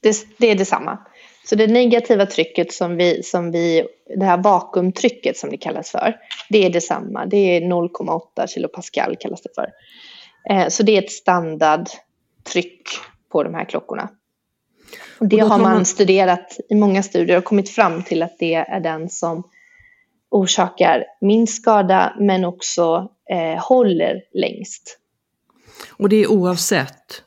[0.04, 1.00] det, det är detsamma.
[1.46, 6.16] Så det negativa trycket som vi, som vi, det här vakuumtrycket som det kallas för,
[6.50, 7.26] det är detsamma.
[7.26, 9.70] Det är 0,8 kilopascal kallas det för.
[10.50, 12.90] Eh, så det är ett standardtryck
[13.32, 14.10] på de här klockorna.
[15.18, 18.36] Och det och har man, man studerat i många studier och kommit fram till att
[18.40, 19.44] det är den som
[20.30, 25.00] orsakar minst skada men också eh, håller längst.
[25.92, 27.24] Och det är oavsett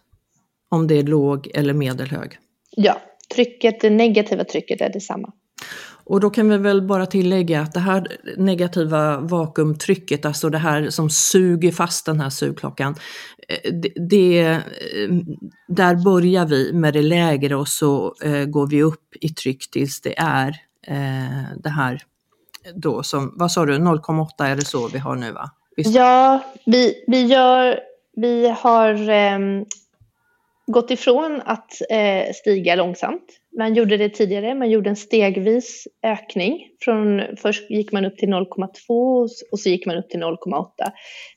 [0.68, 2.38] om det är låg eller medelhög?
[2.70, 3.00] Ja,
[3.34, 5.32] trycket, det negativa trycket är detsamma.
[6.08, 10.90] Och då kan vi väl bara tillägga att det här negativa vakuumtrycket, alltså det här
[10.90, 12.94] som suger fast den här sugklockan,
[13.48, 14.60] Eh, det, det, eh,
[15.68, 20.00] där börjar vi med det lägre och så eh, går vi upp i tryck tills
[20.00, 20.48] det är
[20.86, 22.02] eh, det här
[22.74, 25.50] då som, vad sa du, 0,8 är det så vi har nu va?
[25.76, 25.94] Visst?
[25.94, 27.80] Ja, vi, vi, gör,
[28.16, 29.38] vi har eh,
[30.66, 33.26] gått ifrån att eh, stiga långsamt.
[33.58, 36.58] Man gjorde det tidigare, man gjorde en stegvis ökning.
[36.80, 40.66] Från, först gick man upp till 0,2 och så gick man upp till 0,8.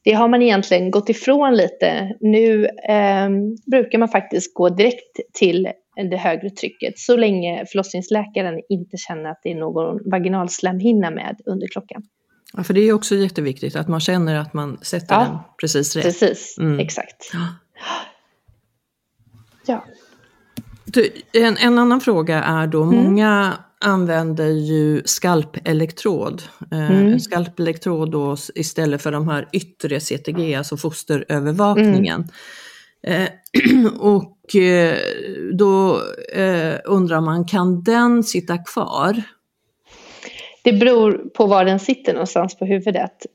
[0.04, 2.16] Det har man egentligen gått ifrån lite.
[2.20, 3.30] Nu eh,
[3.72, 5.68] brukar man faktiskt gå direkt till
[6.10, 11.68] det högre trycket så länge förlossningsläkaren inte känner att det är någon vaginalslemhinna med under
[11.68, 12.04] klockan.
[12.54, 15.96] Ja, för det är också jätteviktigt att man känner att man sätter Ja, den precis
[15.96, 16.06] rätt.
[16.06, 16.80] Precis, Mm.
[16.80, 17.32] exakt.
[19.68, 19.86] Ja.
[21.34, 22.96] En, en annan fråga är då, Mm.
[22.96, 26.42] många använder ju skalpelektrod.
[26.72, 27.20] Eh, Mm.
[27.20, 32.28] Skalpelektrod då istället för de här yttre CTG, alltså fosterövervakningen.
[33.04, 33.22] Mm.
[33.24, 33.30] Eh,
[34.00, 34.98] och eh,
[35.54, 36.02] då
[36.86, 39.22] undrar man, kan den sitta kvar?
[40.64, 43.26] Det beror på var den sitter någonstans på huvudet.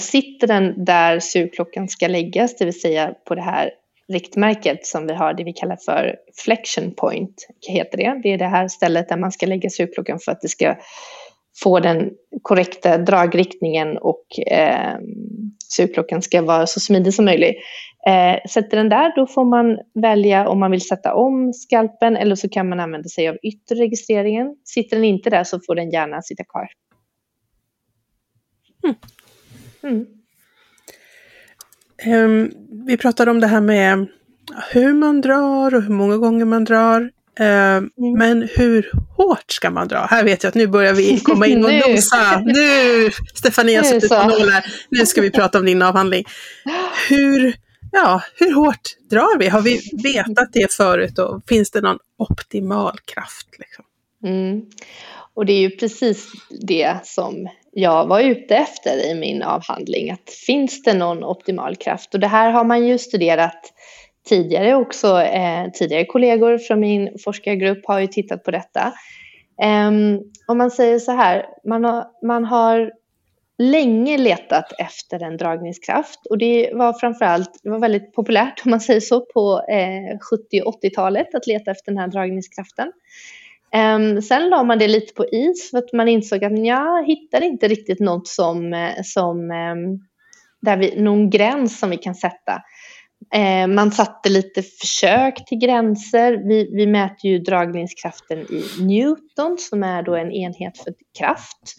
[0.00, 3.70] Sitter den där sugklockan ska läggas, det vill säga på det här
[4.12, 8.20] riktmärket som vi har, det vi kallar för flexion point, heter det.
[8.22, 10.76] Det är det här stället där man ska lägga sugklockan för att det ska
[11.62, 12.10] få den
[12.42, 14.98] korrekta dragriktningen och eh,
[15.68, 17.56] sugklockan ska vara så smidig som möjligt.
[18.06, 22.34] Eh, sätter den där, då får man välja om man vill sätta om skalpen eller
[22.34, 24.56] så kan man använda sig av yttre registreringen.
[24.64, 26.68] Sitter den inte där så får den gärna sitta kvar.
[29.82, 30.06] Mm.
[32.04, 32.50] Ehm,
[32.86, 34.06] vi pratade om det här med
[34.70, 37.10] hur man drar och hur många gånger man drar.
[37.38, 38.18] Ehm, Mm.
[38.18, 39.98] Men hur hårt ska man dra?
[40.10, 42.40] Här vet jag att nu börjar vi komma in och nosa.
[42.40, 44.64] Nu, Stefania har suttit på nålar.
[44.88, 46.24] Nu ska vi prata om din avhandling.
[47.08, 47.54] Hur,
[47.92, 49.48] ja, hur hårt drar vi?
[49.48, 53.46] Har vi vetat det förut och finns det någon optimal kraft?
[53.58, 53.84] Liksom?
[54.24, 54.62] Mm.
[55.34, 56.28] Och det är ju precis
[56.66, 60.10] det som jag var ute efter i min avhandling.
[60.10, 62.14] Att finns det någon optimal kraft?
[62.14, 63.72] Och det här har man ju studerat
[64.28, 65.20] tidigare också.
[65.20, 68.92] Eh, tidigare kollegor från min forskargrupp har ju tittat på detta.
[69.62, 72.92] Ehm, om man säger så här, man har, man har
[73.58, 78.80] länge letat efter en dragningskraft och det var framförallt, det var väldigt populärt om man
[78.80, 82.92] säger så på eh, 70 och 80-talet att leta efter den här dragningskraften.
[83.76, 87.46] Um, sen la man det lite på is för att man insåg att jag hittade
[87.46, 89.98] inte riktigt något som, eh, som ehm,
[90.62, 92.62] där vi, någon gräns som vi kan sätta.
[93.34, 96.48] Ehm, man satte lite försök till gränser.
[96.48, 101.74] Vi, vi mäter ju dragningskraften i Newton som är då en enhet för kraft.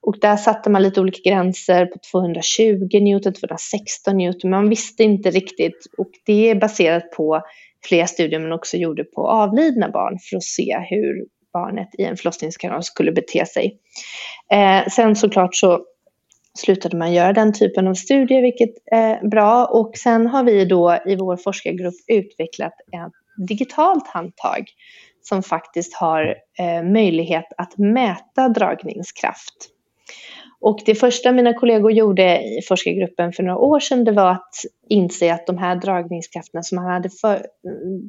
[0.00, 4.50] Och där satte man lite olika gränser på 220 Newton, 216 Newton.
[4.50, 7.42] Man visste inte riktigt och det är baserat på
[7.84, 12.16] flera studier man också gjorde på avlidna barn för att se hur barnet i en
[12.16, 13.78] förlossningskanal skulle bete sig.
[14.52, 15.84] Eh, sen såklart så
[16.58, 19.64] slutade man göra den typen av studier, vilket är bra.
[19.64, 24.64] Och sen har vi då i vår forskargrupp utvecklat ett digitalt handtag
[25.22, 29.77] som faktiskt har eh, möjlighet att mäta dragningskraft.
[30.60, 34.54] Och det första mina kollegor gjorde i forskargruppen för några år sedan det var att
[34.88, 37.46] inse att de här dragningskrafterna som man hade för,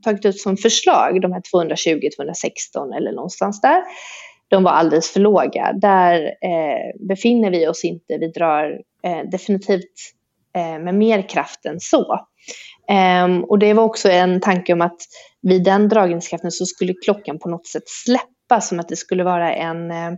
[0.04, 3.84] tagit ut som förslag, de här 220, 216 eller någonstans där,
[4.48, 5.74] de var alldeles för låga.
[5.74, 8.18] Där eh, befinner vi oss inte.
[8.18, 9.94] Vi drar eh, definitivt
[10.56, 12.20] eh, med mer kraft än så.
[12.90, 14.98] Ehm, och det var också en tanke om att
[15.42, 19.54] vid den dragningskraften så skulle klockan på något sätt släppa som att det skulle vara
[19.54, 20.12] en, eh,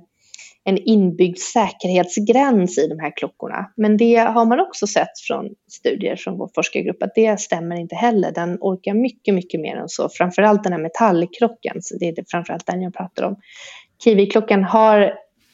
[0.63, 3.71] en inbyggd säkerhetsgräns i de här klockorna.
[3.77, 7.95] Men det har man också sett från studier från vår forskargrupp att det stämmer inte
[7.95, 8.31] heller.
[8.31, 10.09] Den orkar mycket, mycket mer än så.
[10.09, 13.35] Framförallt den här metallklockan, så det är det framförallt den jag pratar om.
[14.03, 15.01] Kiwi-klockan har,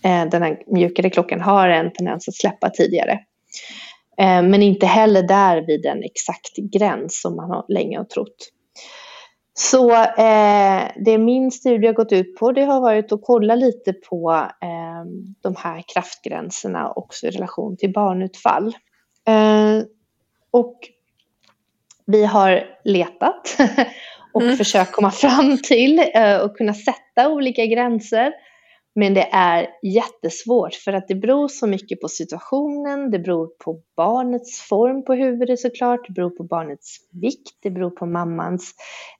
[0.03, 3.19] eh, den här mjukare klockan har en tendens att släppa tidigare.
[4.17, 8.51] Eh, men inte heller där vid en exakt gräns som man har länge har trott.
[9.59, 13.93] Så eh, det min studie har gått ut på det har varit att kolla lite
[13.93, 15.05] på eh,
[15.41, 18.67] de här kraftgränserna också i relation till barnutfall.
[19.27, 19.83] Eh,
[20.51, 20.79] och
[22.05, 23.57] vi har letat
[24.33, 24.57] och Mm.
[24.57, 28.33] försökt komma fram till eh, och kunna sätta olika gränser.
[28.99, 33.81] Men det är jättesvårt för att det beror så mycket på situationen, det beror på
[33.95, 38.73] barnets form på huvudet såklart, det beror på barnets vikt, det beror på mammans,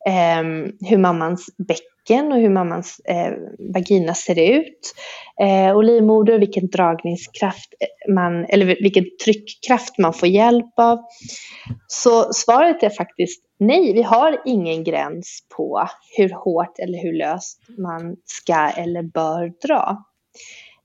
[0.08, 0.44] eh,
[0.90, 3.34] hur mammans bäcken och hur mammans eh,
[3.74, 4.94] vagina ser ut.
[5.42, 7.74] Eh, och livmoder, vilken dragningskraft
[8.10, 11.00] man, eller vilken tryckkraft man får hjälp av.
[11.88, 15.88] Så svaret är faktiskt nej, vi har ingen gräns på
[16.18, 20.04] hur hårt eller hur löst man ska eller bör dra.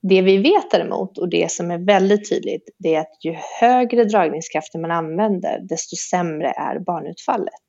[0.02, 4.04] Det vi vet däremot och det som är väldigt tydligt det är att ju högre
[4.04, 7.62] dragningskrafter man använder desto sämre är barnutfallet.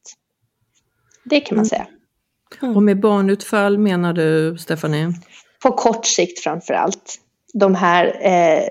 [1.26, 1.88] Det kan man säga.
[2.62, 5.14] Och med barnutfall menar du, Stephanie?
[5.64, 7.20] På kort sikt framför allt.
[7.54, 8.64] De här eh,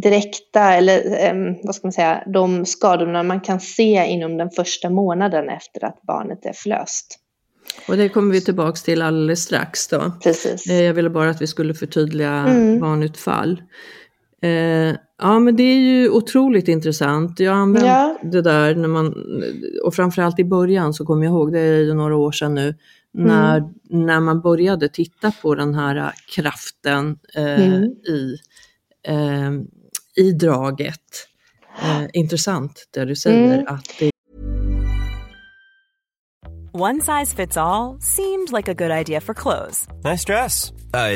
[0.00, 4.90] direkta, eller eh, vad ska man säga, de skadorna man kan se inom den första
[4.90, 7.18] månaden efter att barnet är förlöst.
[7.88, 10.12] Och det kommer vi tillbaks till alldeles strax då.
[10.22, 10.66] Precis.
[10.66, 12.80] Eh, jag ville bara att vi skulle förtydliga mm.
[12.80, 13.62] barnutfall.
[14.42, 17.40] Eh, ja men det är ju otroligt intressant.
[17.40, 18.18] Jag har använt ja.
[18.22, 19.14] det där när man,
[19.84, 22.74] och framförallt i början så kommer jag ihåg, det är ju några år sedan nu,
[23.12, 23.72] när, mm.
[24.06, 27.84] när man började titta på den här kraften eh, mm.
[27.84, 28.36] i,
[29.08, 29.52] eh,
[30.24, 31.28] i draget.
[31.82, 33.74] Eh, intressant det du säger mm.
[33.74, 34.12] att det
[36.74, 39.86] One size fits all seemed like a good idea for clothes.
[40.04, 40.72] Nice dress.
[40.94, 41.10] Uh,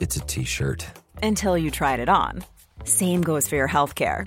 [0.00, 0.86] it's a t-shirt.
[1.22, 2.42] Until you tried it on.
[2.84, 4.26] Same goes for your healthcare.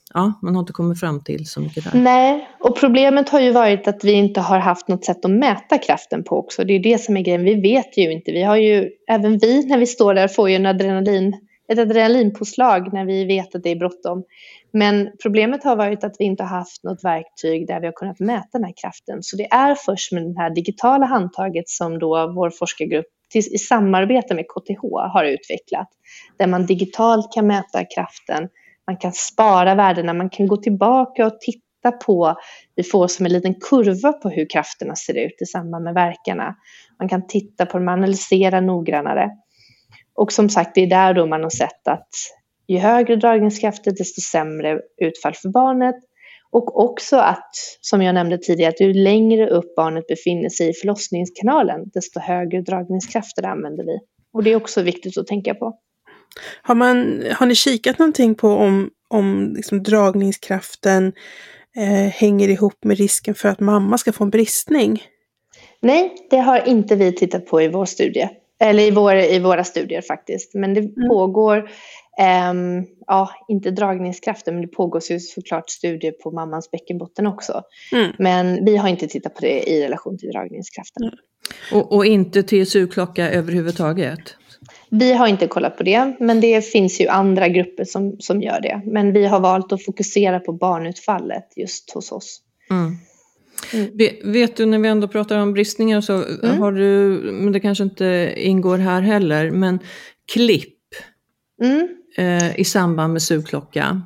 [0.13, 1.99] ja, man har inte kommit fram till så mycket där.
[1.99, 5.77] Nej, och problemet har ju varit att vi inte har haft något sätt att mäta
[5.77, 6.63] kraften på också.
[6.63, 7.43] Det är det som är grejen.
[7.43, 8.31] Vi vet ju inte.
[8.31, 11.37] Vi har ju, även vi när vi står där får ju en adrenalin,
[11.67, 14.23] ett adrenalinpåslag när vi vet att det är bråttom.
[14.73, 18.19] Men problemet har varit att vi inte har haft något verktyg där vi har kunnat
[18.19, 19.23] mäta den här kraften.
[19.23, 23.05] Så det är först med det här digitala handtaget som då vår forskargrupp
[23.35, 24.81] i samarbete med KTH
[25.13, 25.87] har utvecklat.
[26.37, 28.49] Där man digitalt kan mäta kraften
[28.87, 32.35] man kan spara värdena, man kan gå tillbaka och titta på,
[32.75, 36.55] vi får som en liten kurva på hur krafterna ser ut i samband med verkarna.
[36.99, 39.29] Man kan titta på dem, analysera noggrannare.
[40.15, 42.09] Och som sagt, det är där då man har sett att
[42.67, 45.95] ju högre dragningskrafter, desto sämre utfall för barnet.
[46.51, 47.49] Och också att,
[47.81, 52.61] som jag nämnde tidigare, att ju längre upp barnet befinner sig i förlossningskanalen, desto högre
[52.61, 53.99] dragningskrafter använder vi.
[54.33, 55.77] Och det är också viktigt att tänka på.
[56.61, 61.13] Har, man, har ni kikat någonting på om, om liksom dragningskraften
[61.77, 65.03] eh, hänger ihop med risken för att mamma ska få en bristning?
[65.81, 68.29] Nej, det har inte vi tittat på i vår studie.
[68.59, 70.53] Eller i, vår, i våra studier faktiskt.
[70.53, 71.09] Men det mm.
[71.09, 71.57] pågår,
[72.19, 72.53] eh,
[73.07, 77.61] ja, inte dragningskraften, men det pågår ju såklart studier på mammans bäckenbotten också.
[77.91, 78.11] Mm.
[78.19, 81.03] Men vi har inte tittat på det i relation till dragningskraften.
[81.03, 81.15] Mm.
[81.71, 84.35] Och, och inte TSU-klocka överhuvudtaget?
[84.93, 88.61] Vi har inte kollat på det, men det finns ju andra grupper som, som gör
[88.61, 88.81] det.
[88.85, 92.41] Men vi har valt att fokusera på barnutfallet just hos oss.
[92.69, 92.97] Mm.
[93.73, 94.31] Mm.
[94.31, 96.59] Vet du, när vi ändå pratar om bristningar så mm.
[96.59, 99.79] har du, men det kanske inte ingår här heller, men
[100.33, 100.77] klipp
[101.61, 101.87] mm.
[102.17, 104.01] eh, i samband med sugklocka?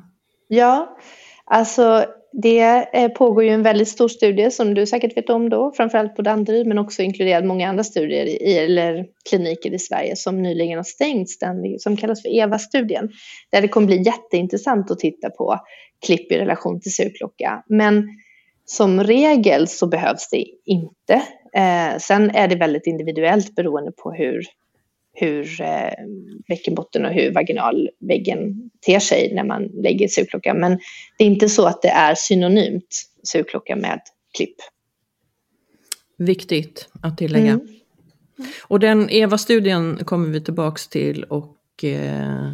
[0.48, 0.96] Ja,
[1.44, 2.04] alltså
[2.42, 6.16] det eh, pågår ju en väldigt stor studie som du säkert vet om då, framförallt
[6.16, 10.76] på Danderyd men också inkluderat många andra studier i, eller kliniker i Sverige som nyligen
[10.76, 13.08] har stängts, den som kallas för EVA-studien.
[13.50, 15.60] Där det kommer bli jätteintressant att titta på
[16.06, 17.62] klipp i relation till surklocka.
[17.68, 18.04] Men
[18.64, 21.14] som regel så behövs det inte.
[21.56, 24.42] Eh, sen är det väldigt individuellt beroende på hur
[25.18, 25.92] hur eh,
[26.48, 30.54] bäckenbotten och hur vaginalväggen ter sig när man lägger sugklocka.
[30.54, 30.78] Men
[31.18, 34.00] det är inte så att det är synonymt sugklocka med
[34.36, 34.56] klipp.
[36.18, 37.52] Viktigt att tillägga.
[37.52, 37.68] Mm.
[38.62, 42.50] Och den EVA-studien kommer vi tillbaks till och eh,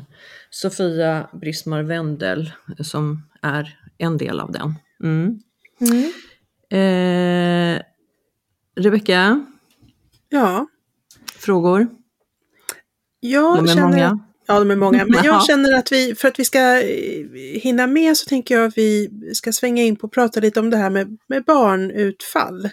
[0.50, 4.74] Sofia Brismar Wendel som är en del av den.
[5.02, 5.40] Mm.
[5.80, 6.12] Mm.
[6.70, 7.82] Eh,
[8.76, 9.46] Rebecka?
[10.28, 10.66] Ja?
[11.36, 12.01] Frågor?
[13.24, 14.18] Jag de är känner, många.
[14.46, 15.04] Ja, de är många.
[15.04, 17.26] Men jag känner att vi, för att vi ska eh,
[17.60, 20.70] hinna med så tänker jag att vi ska svänga in på och prata lite om
[20.70, 22.64] det här med, med barnutfall.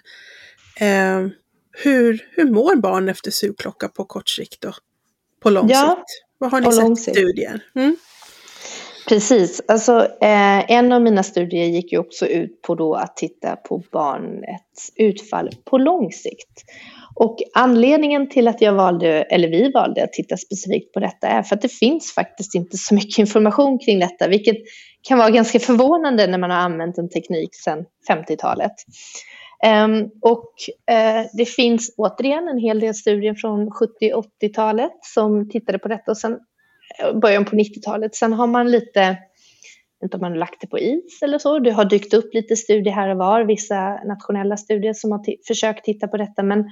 [0.80, 1.28] Eh,
[1.72, 4.76] hur, hur mår barn efter sugklocka på kort sikt och
[5.40, 6.26] på lång ja, sikt?
[6.38, 7.64] Vad har ni sett i studier?
[7.76, 7.96] Mm?
[9.10, 9.62] Precis.
[9.68, 13.84] Alltså, eh, en av mina studier gick ju också ut på då att titta på
[13.92, 16.64] barnets utfall på lång sikt.
[17.16, 21.44] Och anledningen till att jag valde, eller vi valde att titta specifikt på detta är
[21.44, 24.58] för att det finns faktiskt inte så mycket information kring detta, vilket
[25.02, 28.72] kan vara ganska förvånande när man har använt en teknik sedan 50-talet.
[29.66, 30.54] Um, ehm, och
[30.92, 33.94] uh, det finns återigen en hel del studier från 70
[34.42, 36.40] 80-talet som tittade på detta och sen
[37.22, 38.16] början på 90-talet.
[38.16, 39.18] Sen har man lite,
[40.04, 42.56] inte om man har lagt det på is eller så, det har dykt upp lite
[42.56, 46.66] studier här och var, vissa nationella studier som har försökt titta på detta, men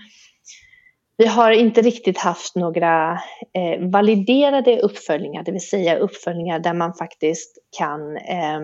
[1.18, 3.20] vi har inte riktigt haft några
[3.54, 8.60] eh, validerade uppföljningar, det vill säga uppföljningar där man faktiskt kan, eh,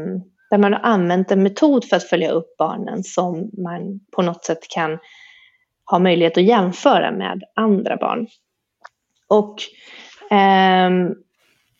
[0.49, 4.45] där man har använt en metod för att följa upp barnen som man på något
[4.45, 4.99] sätt kan
[5.91, 8.27] ha möjlighet att jämföra med andra barn.
[9.27, 9.55] Och
[10.31, 10.89] eh,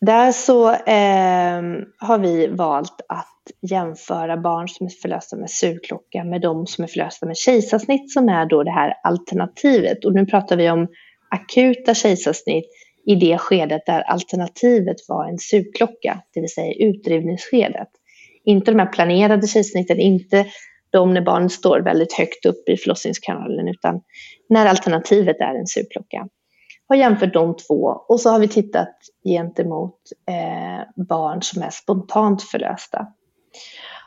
[0.06, 1.62] där så eh,
[1.98, 3.28] har vi valt att
[3.62, 8.30] jämföra barn som är förlösta med sugklocka med de som är förlösta med kejsarsnitt som
[8.30, 10.06] är då det här alternativet.
[10.06, 10.88] Och nu pratar vi om
[11.30, 12.66] akuta kejsarsnitt
[13.06, 17.90] i det skedet där alternativet var en sugklocka, det vill säga utdrivningsskedet.
[18.46, 20.46] Inte de här planerade kejsarsnitten, inte
[20.90, 24.02] de när barnet står väldigt högt upp i förlossningskanalen, utan
[24.50, 26.28] när alternativet är en sugklocka
[26.90, 32.44] har jämfört de två och så har vi tittat gentemot eh, barn som är spontant
[32.44, 33.08] förlösta.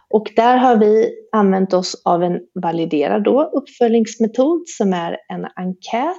[0.08, 6.16] Och där har vi använt oss av en validerad då, uppföljningsmetod som är en enkät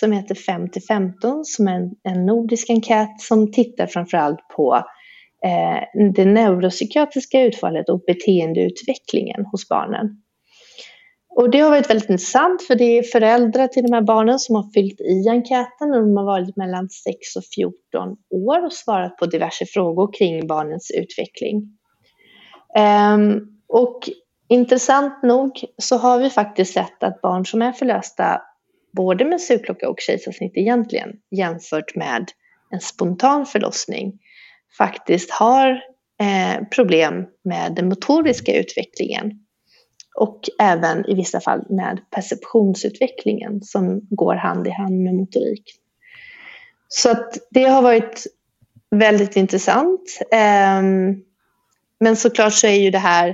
[0.00, 4.74] som heter 5 till 15 som är en, en nordisk enkät som tittar framförallt på
[5.44, 10.23] eh, det neuropsykiatriska utfallet och beteendeutvecklingen hos barnen.
[11.36, 14.54] Och det har varit väldigt intressant för det är föräldrar till de här barnen som
[14.56, 19.16] har fyllt i enkäten och de har varit mellan 6 och 14 år och svarat
[19.16, 21.78] på diverse frågor kring barnens utveckling.
[23.14, 24.10] Um, och
[24.48, 28.42] intressant nog så har vi faktiskt sett att barn som är förlösta
[28.96, 32.28] både med sugklocka och kejsarsnitt egentligen jämfört med
[32.70, 34.12] en spontan förlossning
[34.78, 35.70] faktiskt har
[36.20, 39.43] eh, problem med den motoriska utvecklingen
[40.14, 45.62] och även i vissa fall med perceptionsutvecklingen som går hand i hand med motorik.
[46.88, 48.26] Så att det har varit
[48.90, 50.20] väldigt intressant.
[50.32, 51.22] Ehm,
[52.00, 53.28] men såklart så är ju det här,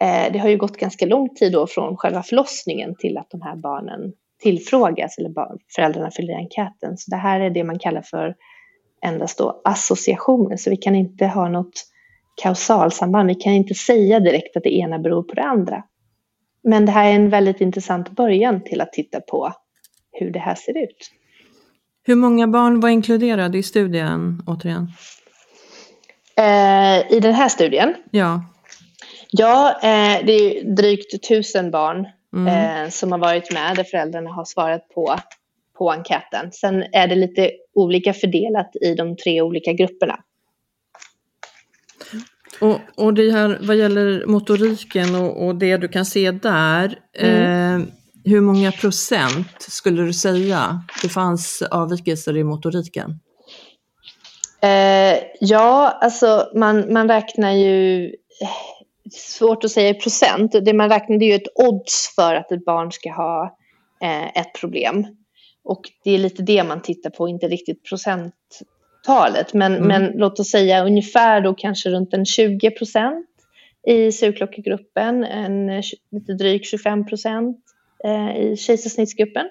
[0.00, 3.42] eh, det har ju gått ganska lång tid då från själva förlossningen till att de
[3.42, 5.34] här barnen tillfrågas eller
[5.74, 6.96] föräldrarna fyller i enkäten.
[6.96, 8.34] Så det här är det man kallar för
[9.02, 11.84] endast då associationer, så vi kan inte ha något
[12.42, 13.28] kausalsamband.
[13.28, 15.82] Vi kan inte säga direkt att det ena beror på det andra.
[16.62, 19.52] Men det här är en väldigt intressant början till att titta på
[20.12, 21.10] hur det här ser ut.
[22.02, 24.92] Hur många barn var inkluderade i studien återigen?
[26.36, 27.94] Eh, I den här studien?
[28.10, 28.44] Ja.
[29.30, 32.46] Ja, eh, det är drygt tusen barn mm.
[32.46, 35.16] eh, som har varit med där föräldrarna har svarat på,
[35.78, 36.52] på enkäten.
[36.52, 40.18] Sen är det lite olika fördelat i de tre olika grupperna.
[42.60, 47.80] Och, och det här vad gäller motoriken och, och det du kan se där, mm.
[47.80, 47.86] eh,
[48.24, 53.20] hur många procent skulle du säga det fanns avvikelser i motoriken?
[54.62, 58.10] Eh, ja, alltså man, man räknar ju,
[59.12, 62.52] svårt att säga i procent, det man räknar det är ju ett odds för att
[62.52, 63.56] ett barn ska ha
[64.02, 65.06] eh, ett problem.
[65.64, 68.34] Och det är lite det man tittar på, inte riktigt procent
[69.02, 69.54] talet.
[69.54, 69.88] Men, mm.
[69.88, 73.26] men låt oss säga ungefär då kanske runt en 20 procent
[73.86, 75.82] i sugklockegruppen, en
[76.12, 77.56] lite drygt 25 procent
[78.04, 79.46] eh, i kejsarsnittsgruppen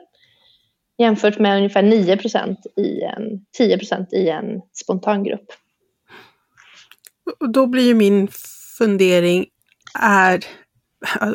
[1.00, 5.46] jämfört med ungefär 9 procent i en 10 procent i en spontangrupp.
[7.40, 8.28] Och då blir ju min
[8.78, 9.46] fundering
[10.00, 10.46] är,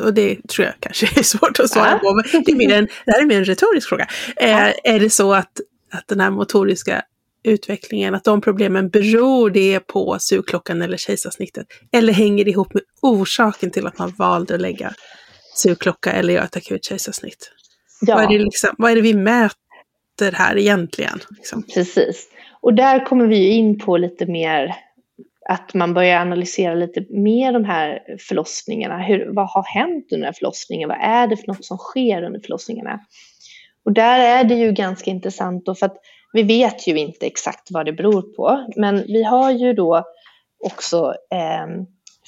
[0.03, 1.97] och det tror jag kanske är svårt att svara ja.
[1.97, 4.07] på, men det, är mer en, det här är mer en retorisk fråga.
[4.35, 4.73] Ja.
[4.83, 5.59] Är det så att,
[5.91, 7.01] att den här motoriska
[7.45, 11.67] utvecklingen, att de problemen beror det på sugklockan eller kejsarsnittet?
[11.91, 14.93] Eller hänger det ihop med orsaken till att man valde att lägga
[15.55, 17.51] sugklocka eller göra ett akut kejsarsnitt?
[18.01, 18.15] Ja.
[18.15, 21.19] Vad, är det liksom, vad är det vi mäter här egentligen?
[21.37, 21.63] Liksom?
[21.63, 22.29] Precis.
[22.61, 24.75] Och där kommer vi in på lite mer
[25.49, 28.97] att man börjar analysera lite mer de här förlossningarna.
[28.97, 30.89] Hur, vad har hänt under förlossningen?
[30.89, 32.99] Vad är det för något som sker under förlossningarna?
[33.85, 35.97] Och där är det ju ganska intressant då för att
[36.35, 40.03] vi vet ju inte exakt vad det beror på, men vi har ju då
[40.65, 41.85] också eh,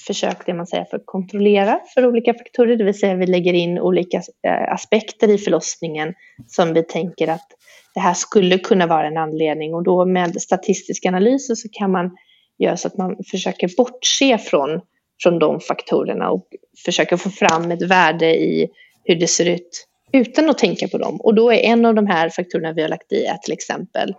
[0.07, 3.53] försökt det man säger för att kontrollera för olika faktorer, det vill säga vi lägger
[3.53, 6.13] in olika eh, aspekter i förlossningen
[6.47, 7.47] som vi tänker att
[7.93, 9.73] det här skulle kunna vara en anledning.
[9.73, 12.17] Och då med statistiska analyser så kan man
[12.57, 14.81] göra så att man försöker bortse från,
[15.23, 16.47] från de faktorerna och
[16.85, 18.69] försöker få fram ett värde i
[19.03, 21.21] hur det ser ut utan att tänka på dem.
[21.21, 24.15] Och då är en av de här faktorerna vi har lagt i är till exempel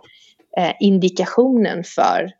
[0.57, 2.31] eh, indikationen för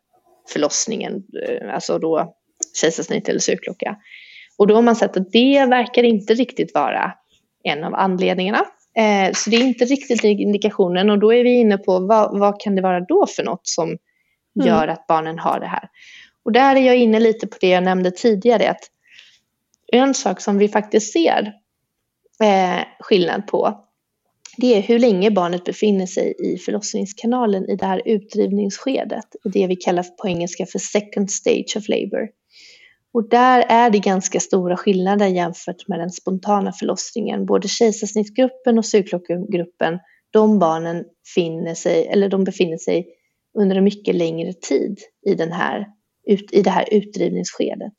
[0.52, 2.34] förlossningen, eh, alltså då
[2.80, 3.96] kejsarsnitt eller sugklocka.
[4.58, 7.12] Och då har man sett att det verkar inte riktigt vara
[7.62, 8.64] en av anledningarna.
[8.96, 12.60] Eh, så det är inte riktigt indikationen och då är vi inne på vad, vad
[12.60, 13.98] kan det vara då för något som mm.
[14.68, 15.88] gör att barnen har det här.
[16.44, 18.80] Och där är jag inne lite på det jag nämnde tidigare att
[19.92, 21.52] en sak som vi faktiskt ser
[22.42, 23.86] eh, skillnad på
[24.56, 29.24] det är hur länge barnet befinner sig i förlossningskanalen i det här utdrivningsskedet.
[29.44, 32.28] Det vi kallar på engelska för second stage of labour.
[33.12, 37.46] Och där är det ganska stora skillnader jämfört med den spontana förlossningen.
[37.46, 39.98] Både kejsarsnittgruppen och sugklockegruppen,
[40.30, 43.06] de barnen finner sig, eller de befinner sig
[43.58, 45.86] under en mycket längre tid i, den här,
[46.52, 47.94] i det här utdrivningsskedet.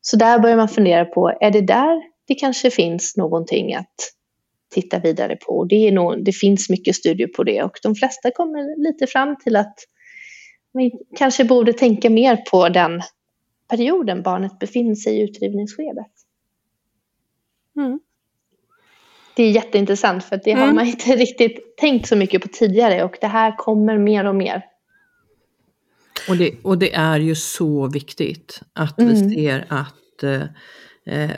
[0.00, 3.94] Så där börjar man fundera på, är det där det kanske finns någonting att
[4.74, 5.64] titta vidare på?
[5.64, 9.36] Det, är nog, det finns mycket studier på det och de flesta kommer lite fram
[9.36, 9.74] till att
[10.72, 13.02] vi kanske borde tänka mer på den
[13.68, 16.12] perioden barnet befinner sig i utdrivningsskedet.
[17.76, 18.00] Mm.
[19.36, 20.66] Det är jätteintressant för det mm.
[20.66, 24.34] har man inte riktigt tänkt så mycket på tidigare och det här kommer mer och
[24.34, 24.64] mer.
[26.28, 29.14] Och det, och det är ju så viktigt att mm.
[29.14, 30.42] vi ser att eh,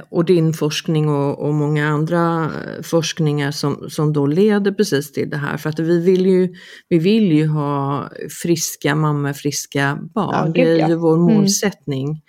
[0.08, 5.30] och din forskning och, och, många andra eh, forskningar som, som då leder precis till
[5.30, 5.56] det här.
[5.56, 6.54] För att vi vill ju,
[6.88, 8.08] vi vill ju ha
[8.42, 10.52] friska mammor, friska barn.
[10.54, 11.34] Ja, det är ju vår mm.
[11.34, 12.22] målsättning.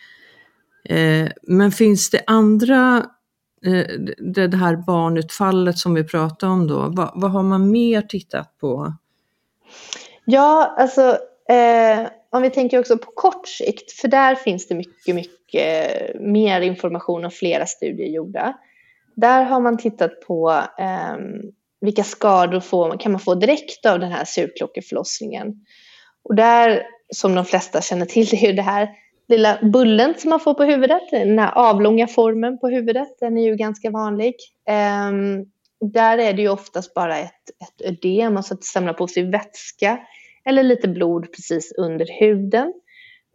[0.90, 1.26] Mm.
[1.26, 3.06] Eh, men finns det andra,
[3.66, 3.86] eh,
[4.34, 8.58] det, det här barnutfallet som vi pratade om då, vad, vad har man mer tittat
[8.58, 8.94] på?
[10.26, 11.02] Ja, alltså
[11.50, 16.62] eh, om vi tänker också på kort sikt, för där finns det mycket, mycket mer
[16.62, 18.58] information och flera studier gjorda.
[19.16, 20.50] Där har man tittat på
[20.80, 21.18] eh,
[21.82, 25.66] vilka skador får, kan man få direkt av den här surklockeförlossningen.
[26.24, 26.84] Och där,
[27.16, 28.90] som de flesta känner till, det är ju det här
[29.28, 33.44] lilla bullen som man får på huvudet, den här avlånga formen på huvudet, den är
[33.44, 34.36] ju ganska vanlig.
[34.70, 35.12] Eh,
[35.82, 39.24] där är det ju oftast bara ett, ett ödem, alltså att det samlar på sig
[39.24, 40.00] vätska
[40.50, 42.74] eller lite blod precis under huden.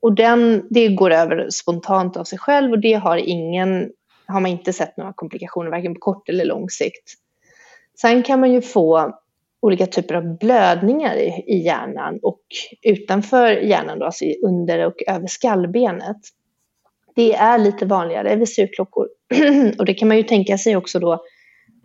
[0.03, 3.91] Och den, det går över spontant av sig själv och det har, ingen,
[4.27, 7.15] har man inte sett några komplikationer, varken på kort eller lång sikt.
[8.01, 9.15] Sen kan man ju få
[9.61, 12.41] olika typer av blödningar i, i hjärnan och
[12.83, 16.17] utanför hjärnan, då, alltså under och över skallbenet.
[17.15, 19.09] Det är lite vanligare vid surklockor.
[19.79, 21.25] och det kan man ju tänka sig också då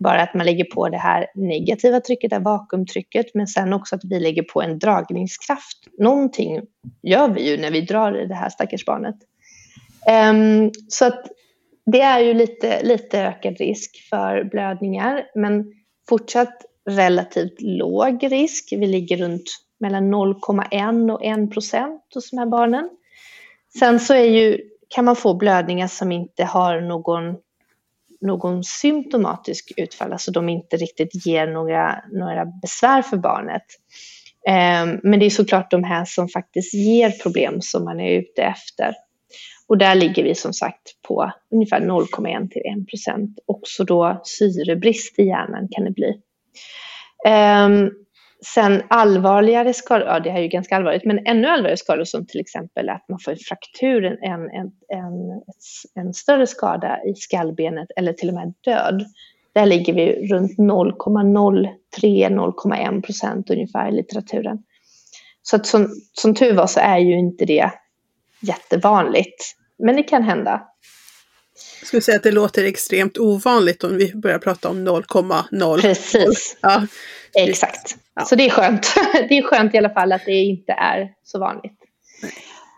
[0.00, 3.94] bara att man lägger på det här negativa trycket, det här vakuumtrycket, men sen också
[3.94, 5.78] att vi lägger på en dragningskraft.
[5.98, 6.60] Någonting
[7.02, 9.16] gör vi ju när vi drar i det här stackars barnet.
[10.30, 11.26] Um, så att
[11.86, 15.72] det är ju lite, lite ökad risk för blödningar, men
[16.08, 18.72] fortsatt relativt låg risk.
[18.72, 22.90] Vi ligger runt mellan 0,1 och 1 procent hos de här barnen.
[23.78, 27.36] Sen så är ju, kan man få blödningar som inte har någon
[28.20, 33.62] någon symptomatisk utfall, alltså de inte riktigt ger några, några besvär för barnet.
[34.48, 38.42] Ehm, men det är såklart de här som faktiskt ger problem som man är ute
[38.42, 38.94] efter.
[39.66, 43.38] Och där ligger vi som sagt på ungefär 0,1 till 1 procent.
[43.46, 46.20] Också då syrebrist i hjärnan kan det bli.
[47.26, 47.90] Ehm,
[48.46, 52.26] Sen allvarligare skador, ja det här är ju ganska allvarligt, men ännu allvarligare skador som
[52.26, 55.42] till exempel att man får en fraktur, en, en, en,
[55.94, 59.04] en större skada i skallbenet eller till och med död.
[59.52, 64.58] Där ligger vi runt 0,03-0,1 procent ungefär i litteraturen.
[65.42, 67.70] Så att som, som tur var så är ju inte det
[68.42, 70.62] jättevanligt, men det kan hända.
[71.80, 75.80] Jag skulle säga att det låter extremt ovanligt om vi börjar prata om 0,0.
[75.80, 76.56] Precis.
[76.60, 76.86] Ja.
[77.34, 77.96] Exakt.
[78.14, 78.24] Ja.
[78.24, 78.94] Så det är skönt.
[79.28, 81.78] Det är skönt i alla fall att det inte är så vanligt.
[82.22, 82.32] Nej.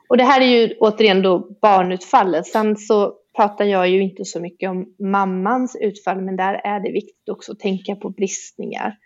[0.09, 2.47] Och det här är ju återigen då barnutfallet.
[2.47, 6.93] Sen så pratar jag ju inte så mycket om mammans utfall, men där är det
[6.93, 8.97] viktigt också att tänka på bristningar.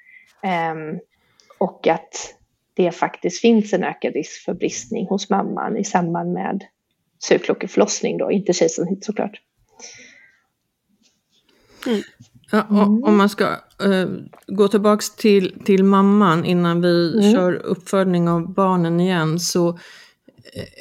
[0.73, 1.01] Um,
[1.59, 2.35] och att
[2.75, 6.65] det faktiskt finns en ökad risk för bristning hos mamman i samband med
[7.19, 9.41] sugklockeförlossning då, inte kejsarsnitt såklart.
[11.87, 12.03] Mm.
[12.51, 13.05] Ja, mm.
[13.05, 13.45] Om man ska
[13.85, 14.07] uh,
[14.47, 17.33] gå tillbaks till, till mamman innan vi mm.
[17.33, 19.77] kör uppföljning av barnen igen så uh,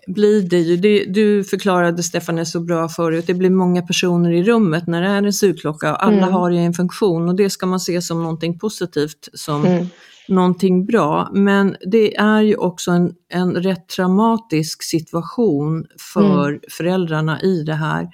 [0.07, 4.43] blir det ju, det, du förklarade Stefan så bra förut, det blir många personer i
[4.43, 6.33] rummet när det är en sugklocka och alla mm.
[6.33, 9.87] har ju en funktion och det ska man se som någonting positivt som, mm.
[10.27, 11.29] någonting bra.
[11.33, 16.59] Men det är ju också en, en rätt traumatisk situation för mm.
[16.69, 18.07] föräldrarna i det här.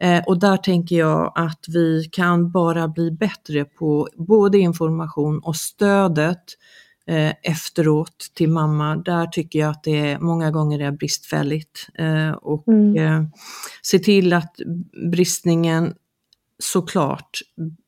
[0.00, 5.56] Eh, och där tänker jag att vi kan bara bli bättre på både information och
[5.56, 6.44] stödet
[7.06, 8.96] eh, efteråt till mamma.
[8.96, 11.88] Där tycker jag att det många gånger är bristfälligt.
[11.94, 13.28] Eh, och mm.
[13.82, 14.56] Se till att
[15.10, 15.94] bristningen
[16.58, 17.38] såklart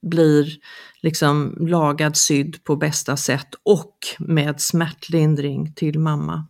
[0.02, 0.56] blir
[1.02, 6.46] liksom lagad sydd på bästa sätt och med smärtlindring till mamma.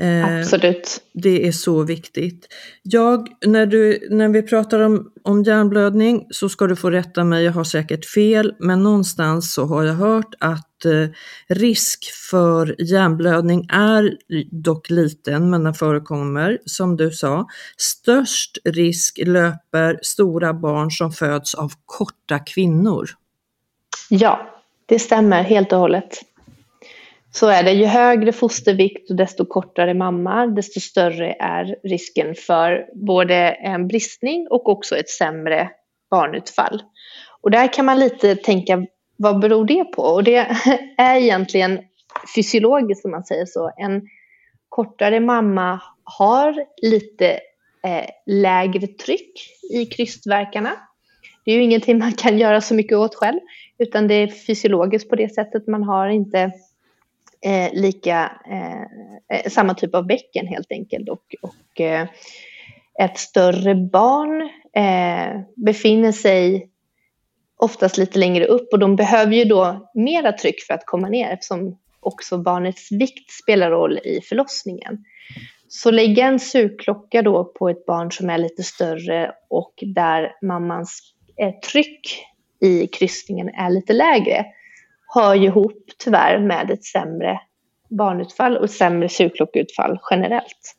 [0.00, 1.02] Eh, Absolut.
[1.12, 2.48] Det är så viktigt.
[2.82, 7.44] Jag, när, du, när vi pratar om, om hjärnblödning så ska du få rätta mig,
[7.44, 11.08] jag har säkert fel, men någonstans så har jag hört att eh,
[11.48, 14.16] risk för hjärnblödning är
[14.50, 17.46] dock liten, men den förekommer, som du sa.
[17.76, 23.08] Störst risk löper stora barn som föds av korta kvinnor.
[24.08, 24.50] Ja,
[24.86, 26.20] det stämmer helt och hållet.
[27.32, 27.72] Så är det.
[27.72, 34.46] Ju högre fostervikt och desto kortare mamma, desto större är risken för både en bristning
[34.50, 35.70] och också ett sämre
[36.10, 36.82] barnutfall.
[37.40, 40.02] Och där kan man lite tänka, vad beror det på?
[40.02, 40.36] Och det
[40.96, 41.80] är egentligen
[42.34, 43.72] fysiologiskt om man säger så.
[43.76, 44.02] En
[44.68, 47.30] kortare mamma har lite
[47.84, 49.32] eh, lägre tryck
[49.72, 50.70] i krystverkarna.
[51.44, 53.40] Det är ju ingenting man kan göra så mycket åt själv,
[53.78, 55.66] utan det är fysiologiskt på det sättet.
[55.66, 56.52] Man har inte
[57.44, 58.82] eh, lika, eh,
[59.38, 61.08] eh, samma typ av bäcken helt enkelt.
[61.08, 62.08] Och, och eh,
[63.00, 64.42] ett större barn
[64.76, 66.70] eh, befinner sig
[67.56, 71.30] oftast lite längre upp och de behöver ju då mera tryck för att komma ner
[71.30, 75.04] eftersom också barnets vikt spelar roll i förlossningen.
[75.68, 81.14] Så lägga en sugklocka då på ett barn som är lite större och där mammans
[81.36, 82.26] eh, tryck
[82.60, 84.46] i kryssningen är lite lägre
[85.14, 87.40] hör ju ihop tyvärr med ett sämre
[87.90, 90.76] barnutfall och sämre sugklockeutfall generellt.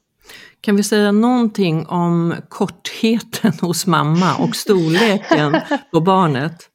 [0.62, 5.58] Kan vi säga någonting om kortheten hos mamma och storleken
[5.92, 6.68] på barnet?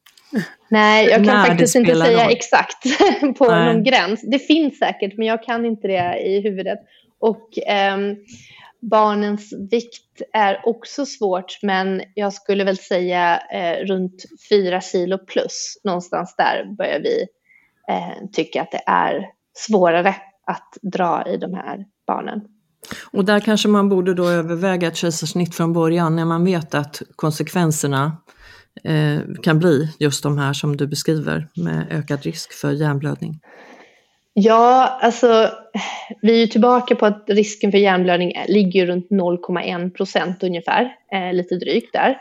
[0.69, 2.31] Nej, jag kan När faktiskt inte säga roll.
[2.31, 2.83] exakt
[3.37, 3.65] på Nej.
[3.73, 4.21] någon gräns.
[4.21, 6.79] Det finns säkert, men jag kan inte det i huvudet.
[7.19, 7.97] Och eh,
[8.81, 15.81] barnens vikt är också svårt, men jag skulle väl säga eh, runt 4 kilo plus.
[15.83, 17.25] Någonstans där börjar vi
[17.89, 20.15] eh, tycka att det är svårare
[20.47, 22.41] att dra i de här barnen.
[23.11, 27.01] Och där kanske man borde då överväga ett kejsarsnitt från början när man vet att
[27.15, 28.17] konsekvenserna
[28.83, 33.39] eh, kan bli just de här som du beskriver med ökad risk för hjärnblödning.
[34.33, 35.49] Ja, alltså
[36.21, 41.33] vi är ju tillbaka på att risken för hjärnblödning ligger runt 0,1 procent ungefär, eh,
[41.33, 42.17] lite drygt där.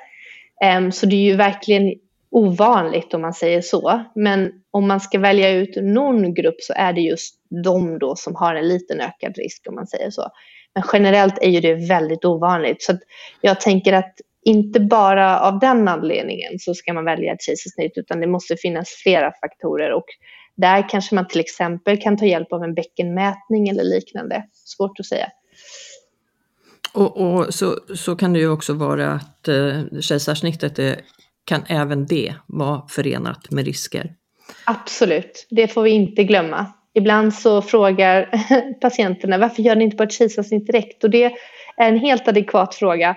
[0.65, 1.95] Eh, så det är ju verkligen
[2.37, 4.05] ovanligt om man säger så.
[4.15, 7.35] Men om man ska välja ut någon grupp så är det just
[7.65, 10.29] de då som har en liten ökad risk om man säger så.
[10.75, 12.83] Men generellt är ju det väldigt ovanligt.
[12.83, 12.99] Så
[13.41, 14.15] jag tänker att
[14.45, 18.89] inte bara av den anledningen så ska man välja ett kejsarsnitt utan det måste finnas
[18.89, 20.07] flera faktorer och
[20.57, 24.45] där kanske man till exempel kan ta hjälp av en bäckenmätning eller liknande.
[24.53, 25.29] Svårt att säga.
[26.93, 31.01] Och, och så, så kan det ju också vara att eh, kejsarsnittet är
[31.47, 34.15] kan även det vara förenat med risker.
[34.65, 36.67] Absolut, det får vi inte glömma.
[36.95, 38.31] Ibland så frågar
[38.81, 41.05] patienterna varför gör ni inte bara ett kejsarsnitt direkt?
[41.05, 41.33] Och det är
[41.77, 43.11] en helt adekvat fråga.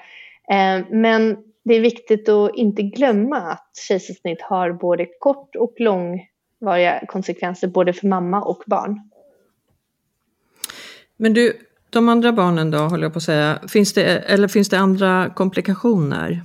[0.51, 7.03] Eh, men det är viktigt att inte glömma att kejsarsnitt har både kort och långvariga
[7.07, 9.09] konsekvenser både för mamma och barn.
[11.17, 11.53] Men du,
[11.89, 15.29] de andra barnen då, håller jag på att säga, finns det, eller finns det andra
[15.35, 16.41] komplikationer?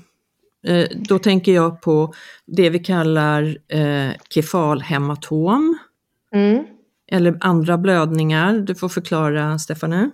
[0.66, 2.14] Eh, då tänker jag på
[2.46, 5.78] det vi kallar eh, kefalhematom.
[6.34, 6.64] Mm.
[7.12, 8.54] Eller andra blödningar.
[8.58, 10.10] Du får förklara, Stefanie.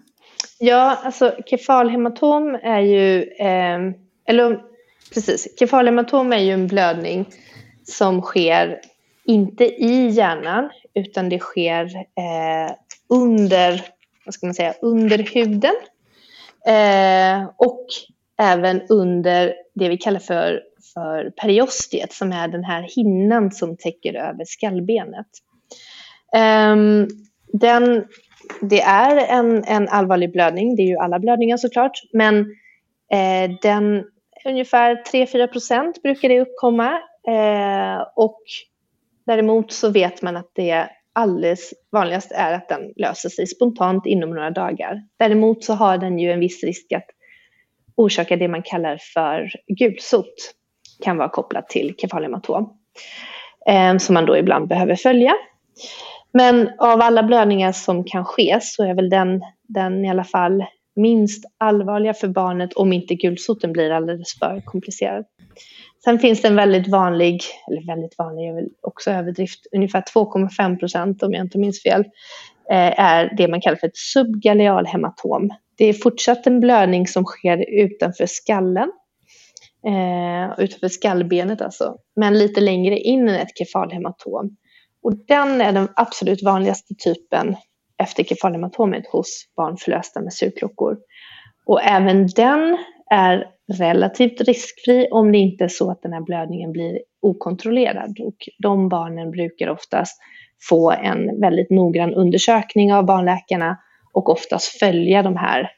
[0.58, 3.78] Ja, alltså kefalhematom är ju, eh,
[4.28, 4.60] eller
[5.14, 7.26] precis, kefalhematom är ju en blödning
[7.84, 8.80] som sker
[9.24, 12.74] inte i hjärnan utan det sker eh,
[13.08, 13.84] under,
[14.24, 15.74] vad ska man säga, under huden.
[16.66, 17.86] Eh, och
[18.40, 20.62] även under det vi kallar för,
[20.94, 25.26] för periostiet som är den här hinnan som täcker över skallbenet.
[26.36, 27.08] Um,
[27.52, 28.04] den,
[28.60, 32.40] det är en, en allvarlig blödning, det är ju alla blödningar såklart, men
[33.12, 34.04] eh, den
[34.44, 36.92] ungefär 3-4 procent brukar det uppkomma
[37.28, 38.40] eh, och
[39.26, 44.30] däremot så vet man att det alldeles vanligast är att den löser sig spontant inom
[44.30, 45.02] några dagar.
[45.18, 47.06] Däremot så har den ju en viss risk att
[48.00, 50.34] orsakar det man kallar för gulsot.
[51.04, 52.72] Kan vara kopplat till kefalhematom.
[53.68, 55.32] Eh, som man då ibland behöver följa.
[56.32, 60.64] Men av alla blödningar som kan ske så är väl den, den i alla fall
[60.96, 65.24] minst allvarliga för barnet om inte gulsoten blir alldeles för komplicerad.
[66.04, 67.40] Sen finns det en väldigt vanlig,
[67.70, 72.00] eller väldigt vanlig är väl också överdrift, ungefär 2,5 procent om jag inte minns fel,
[72.70, 75.50] eh, är det man kallar för ett subgalealhematom.
[75.80, 78.92] Det är fortsatt en blödning som sker utanför skallen,
[79.86, 84.56] eh, utanför skallbenet alltså, men lite längre in än ett kefalhematom.
[85.02, 87.56] Och den är den absolut vanligaste typen
[88.02, 90.96] efter kefalhematomet hos barn förlösta med sugklockor.
[91.66, 92.78] Och även den
[93.10, 93.46] är
[93.78, 98.20] relativt riskfri om det inte är så att den här blödningen blir okontrollerad.
[98.20, 100.20] Och de barnen brukar oftast
[100.68, 103.76] få en väldigt noggrann undersökning av barnläkarna
[104.12, 105.70] och oftast följa de här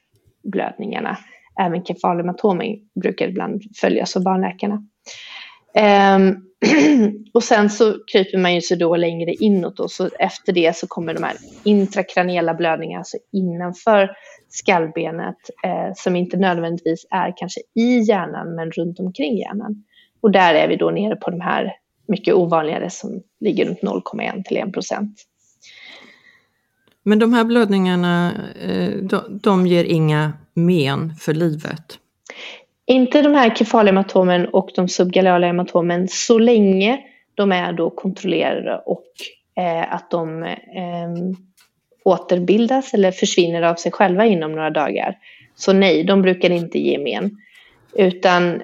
[0.43, 1.19] blödningarna.
[1.61, 4.83] Även kefalhematomen brukar ibland följas av barnläkarna.
[6.17, 6.49] Um,
[7.35, 10.87] och sen så kryper man ju sig då längre inåt och så efter det så
[10.87, 14.11] kommer de här intrakraniella blödningarna, alltså innanför
[14.49, 19.85] skallbenet, eh, som inte nödvändigtvis är kanske i hjärnan men runt omkring hjärnan.
[20.21, 21.73] Och där är vi då nere på de här
[22.09, 25.15] mycket ovanligare som ligger runt 0,1 till 1 procent.
[27.03, 28.33] Men de här blödningarna,
[28.63, 31.99] eh, de, de ger inga men för livet?
[32.87, 37.01] Inte de här kefalhematomen och de subgaleala hematomen så länge
[37.35, 39.05] de är då kontrollerade och
[39.57, 41.37] eh, att de eh,
[42.05, 45.19] återbildas eller försvinner av sig själva inom några dagar.
[45.55, 47.39] Så nej, de brukar inte ge men.
[47.95, 48.63] Utan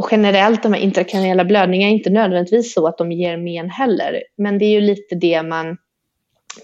[0.00, 4.22] och generellt de här intrakraniella blödningarna är inte nödvändigtvis så att de ger men heller.
[4.36, 5.76] Men det är ju lite det man,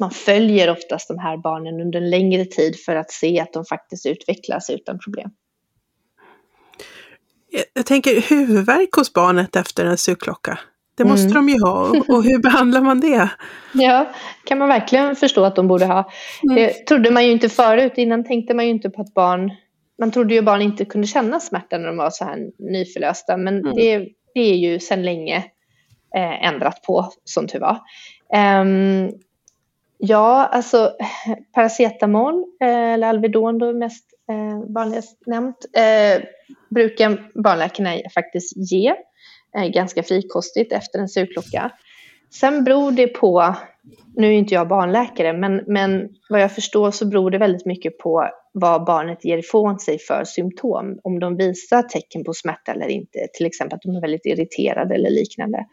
[0.01, 3.65] man följer oftast de här barnen under en längre tid för att se att de
[3.65, 5.31] faktiskt utvecklas utan problem.
[7.73, 10.59] Jag tänker huvudvärk hos barnet efter en sugklocka.
[10.97, 11.35] Det måste mm.
[11.35, 11.89] de ju ha.
[12.09, 13.29] Och hur behandlar man det?
[13.75, 14.13] Ja,
[14.45, 16.11] kan man verkligen förstå att de borde ha.
[16.43, 16.55] Mm.
[16.57, 17.93] Det trodde man ju inte förut.
[17.97, 19.53] Innan tänkte man ju inte på att barn...
[19.99, 23.37] Man trodde ju att barn inte kunde känna smärta när de var så här nyförlösta.
[23.37, 23.75] Men mm.
[23.75, 23.99] det,
[24.35, 25.37] det, är ju sedan länge
[26.17, 27.81] eh, ändrat på, som tur var.
[28.61, 29.11] Um,
[29.99, 30.93] ja, alltså
[31.55, 36.23] paracetamol, eh, eller Alvedon då mest eh, vanligast nämnt, eh,
[36.71, 38.95] brukar barnläkarna faktiskt ge
[39.57, 41.73] eh, ganska frikostigt efter en sugklocka.
[42.31, 43.55] Sen beror det på,
[44.17, 47.99] nu är inte jag barnläkare, men, men vad jag förstår så beror det väldigt mycket
[47.99, 50.99] på vad barnet ger ifrån sig för symptom.
[51.03, 54.95] Om de visar tecken på smärta eller inte, till exempel att de är väldigt irriterade
[54.95, 55.67] eller liknande.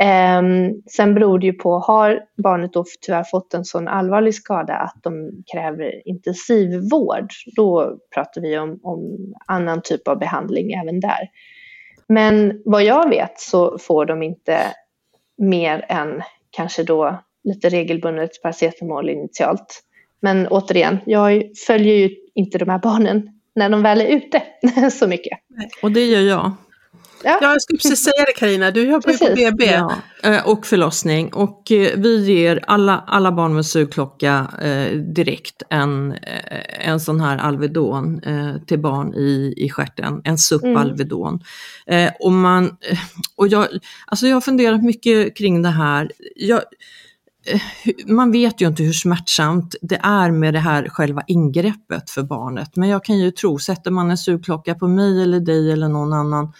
[0.00, 4.74] Ehm, sen beror det ju på, har barnet då tyvärr fått en sån allvarlig skada
[4.74, 9.16] att de kräver intensivvård, då pratar vi om, om
[9.46, 11.28] annan typ av behandling även där.
[12.08, 14.60] Men vad jag vet så får de inte
[15.38, 19.82] mer än kanske då lite regelbundet paracetamol initialt.
[20.20, 24.42] Men återigen, jag följer ju inte de här barnen när de väl är ute
[24.90, 25.38] så mycket.
[25.82, 26.52] Och det gör jag.
[27.26, 27.38] Ja.
[27.40, 28.70] ja, jag skulle precis säga det Karina.
[28.70, 29.64] du jobbar ju på BB.
[29.64, 31.32] Ja, eh, och förlossning.
[31.32, 36.14] Och eh, vi ger alla, alla barn med sugklocka eh, direkt en,
[36.80, 40.76] en sån här Alvedon eh, till barn i, i stjärten, en SUP mm.
[40.76, 41.40] Alvedon.
[41.86, 42.76] Eh, och man,
[43.36, 43.66] och jag,
[44.06, 46.12] alltså jag har funderat mycket kring det här.
[46.36, 46.60] Jag,
[48.06, 52.76] man vet ju inte hur smärtsamt det är med det här själva ingreppet för barnet.
[52.76, 56.12] Men jag kan ju tro, sätter man en sugklocka på mig eller dig eller någon
[56.12, 56.52] annan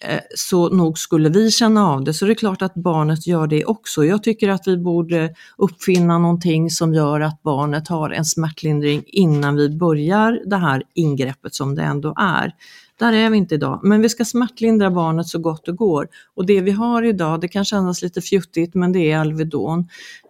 [0.00, 2.14] Eh, så nog skulle vi känna av det.
[2.14, 4.04] Så det är klart att barnet gör det också.
[4.04, 9.56] Jag tycker att vi borde uppfinna någonting som gör att barnet har en smärtlindring innan
[9.56, 12.52] vi börjar det här ingreppet som det ändå är.
[12.98, 16.08] Där är vi inte idag, men vi ska smärtlindra barnet så gott det går.
[16.34, 19.88] Och det vi har idag, det kan kännas lite fjuttigt, men det är Alvedon.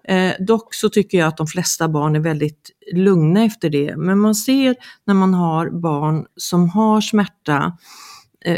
[0.08, 4.18] Eh, dock så tycker jag att de flesta barn är väldigt lugna efter det, men
[4.18, 7.72] man ser när man har barn som har smärta Eh,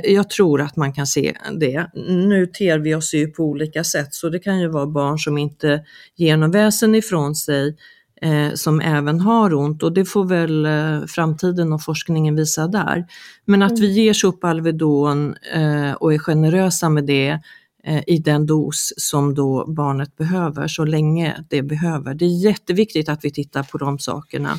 [0.04, 1.86] jag tror att man kan se det.
[2.06, 5.38] Nu ter vi oss ju på olika sätt så det kan ju vara barn som
[5.38, 5.84] inte
[6.16, 7.76] ger någon väsen ifrån sig
[8.22, 13.06] eh, som även har ont och det får väl eh, framtiden och forskningen visa där.
[13.44, 13.96] Men att vi mm.
[13.96, 17.40] ger SUP Alvedon eh, och är generösa med det
[17.84, 22.14] eh, i den dos som då barnet behöver så länge det behöver.
[22.14, 24.58] Det är jätteviktigt att vi tittar på de sakerna.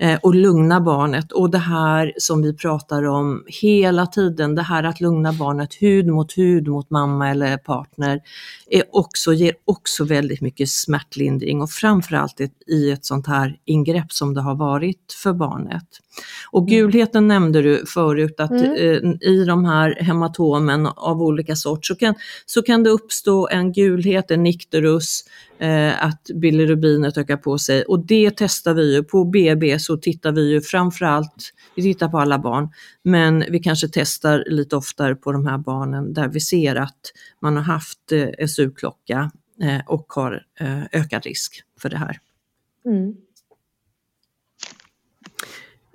[0.00, 1.32] Eh, och lugna barnet.
[1.32, 6.06] Och det här som vi pratar om hela tiden, det här att lugna barnet hud
[6.06, 8.20] mot hud mot mamma eller partner,
[8.70, 14.34] är också, ger också väldigt mycket smärtlindring och framförallt i ett sånt här ingrepp som
[14.34, 15.86] det har varit för barnet.
[16.50, 16.70] Och mm.
[16.70, 18.72] gulheten nämnde du förut att mm.
[18.72, 22.14] eh, i de här hematomen av olika sort så kan,
[22.46, 25.24] så kan det uppstå en gulhet, en nikterus,
[25.58, 29.04] eh, att bilirubinet ökar på sig och det testar vi ju.
[29.04, 32.68] På BB så tittar vi ju framförallt, vi tittar på alla barn,
[33.02, 37.00] men vi kanske testar lite oftare på de här barnen där vi ser att
[37.42, 39.30] man har haft eh, SU-klocka
[39.62, 42.18] eh, och har eh, ökad risk för det här.
[42.84, 43.16] Mm.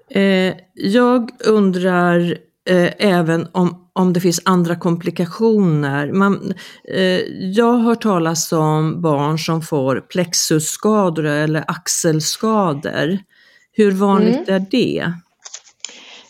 [0.09, 2.38] Eh, jag undrar
[2.70, 6.11] eh, även om, om det finns andra komplikationer.
[6.11, 6.53] Man,
[6.93, 13.18] eh, jag har hört talas om barn som får plexusskador eller axelskador.
[13.72, 15.14] Hur vanligt är det?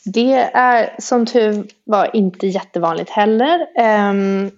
[0.05, 3.59] Det är som tur var inte jättevanligt heller.
[4.09, 4.51] Um,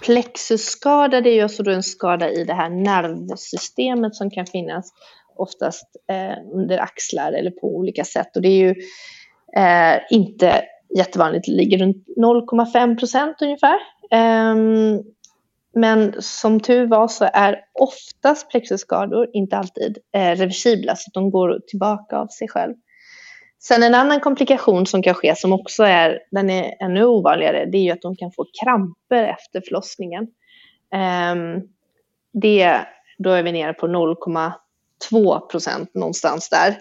[0.00, 4.92] plexusskada det är ju alltså då en skada i det här nervsystemet som kan finnas
[5.36, 8.36] oftast eh, under axlar eller på olika sätt.
[8.36, 8.74] Och det är ju
[9.56, 10.64] eh, inte
[10.98, 13.78] jättevanligt, det ligger runt 0,5 procent ungefär.
[14.10, 14.54] Eh,
[15.74, 21.60] men som tur var så är oftast plexusskador, inte alltid, eh, reversibla så de går
[21.66, 22.74] tillbaka av sig själv.
[23.62, 27.78] Sen en annan komplikation som kan ske som också är, den är ännu ovanligare, det
[27.78, 30.26] är ju att de kan få kramper efter förlossningen.
[30.94, 31.62] Eh,
[32.32, 32.80] det,
[33.18, 36.78] då är vi nere på 0,2 procent någonstans där.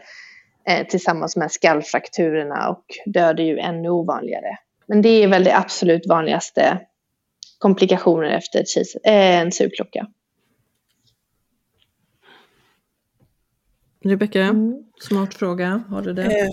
[0.67, 4.57] Eh, tillsammans med skallfrakturerna och död är ju ännu ovanligare.
[4.87, 6.79] Men det är väl det absolut vanligaste
[7.59, 10.07] komplikationer efter ett kis, eh, en sugklocka.
[14.03, 14.73] Rebecka, Mm.
[15.01, 16.39] smart fråga, har du det?
[16.39, 16.49] Eh,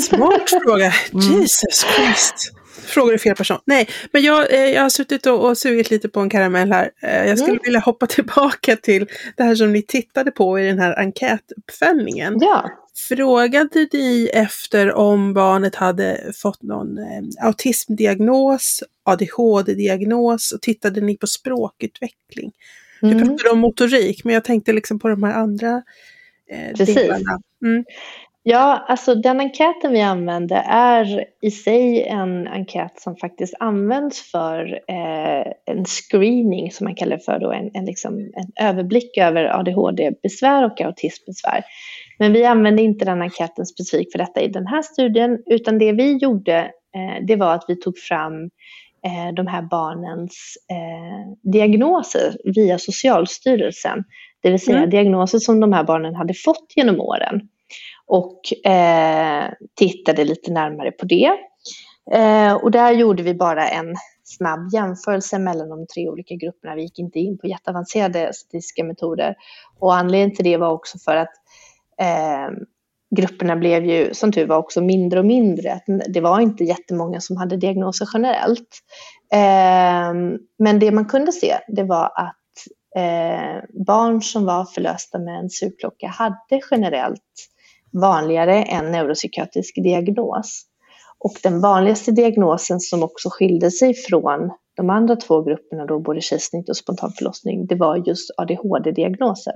[0.00, 0.92] smart fråga.
[1.12, 2.52] Jesus Christ.
[2.86, 3.58] Frågar du fel person?
[3.64, 6.90] Nej, men jag, eh, jag har suttit och, och sugit lite på en karamell här.
[7.02, 7.62] Eh, jag skulle Mm.
[7.64, 9.06] vilja hoppa tillbaka till
[9.36, 12.38] det här som ni tittade på i den här enkätuppföljningen.
[12.40, 12.70] Ja,
[13.08, 21.26] Frågade ni efter om barnet hade fått någon eh, autismdiagnos, ADHD-diagnos och tittade ni på
[21.26, 22.52] språkutveckling?
[23.00, 23.28] Du mm.
[23.28, 25.82] pratade om motorik, men jag tänkte liksom på de här andra
[26.50, 26.94] eh, Precis.
[26.94, 27.40] delarna.
[27.62, 27.84] Mm.
[28.42, 34.80] Ja, alltså den enkäten vi använde är i sig en enkät som faktiskt används för
[34.88, 40.64] eh, en screening som man kallar för då, en, en, liksom, en överblick över ADHD-besvär
[40.64, 41.64] och autismbesvär.
[42.18, 45.92] Men vi använde inte den enkäten specifikt för detta i den här studien, utan det
[45.92, 46.56] vi gjorde
[46.96, 48.44] eh, det var att vi tog fram
[49.06, 54.04] eh, de här barnens eh, diagnoser via Socialstyrelsen.
[54.42, 54.90] Det vill säga Mm.
[54.90, 57.40] diagnoser som de här barnen hade fått genom åren
[58.10, 61.30] och eh, tittade lite närmare på det.
[62.12, 63.94] Eh, och där gjorde vi bara en
[64.24, 66.74] snabb jämförelse mellan de tre olika grupperna.
[66.74, 69.34] Vi gick inte in på jätteavancerade statistiska metoder.
[69.78, 71.32] Och anledningen till det var också för att
[72.00, 72.56] eh,
[73.16, 75.80] grupperna blev ju som tur var också mindre och mindre.
[76.08, 78.78] Det var inte jättemånga som hade diagnoser generellt.
[79.32, 82.36] Eh, men det man kunde se det var att
[82.96, 87.50] eh, barn som var förlösta med en sugklocka hade generellt
[87.92, 90.62] vanligare än neuropsykiatrisk diagnos.
[91.18, 96.20] Och den vanligaste diagnosen som också skilde sig från de andra två grupperna, då både
[96.20, 99.54] kejsarsnitt och spontanförlossning, det var just ADHD-diagnoser.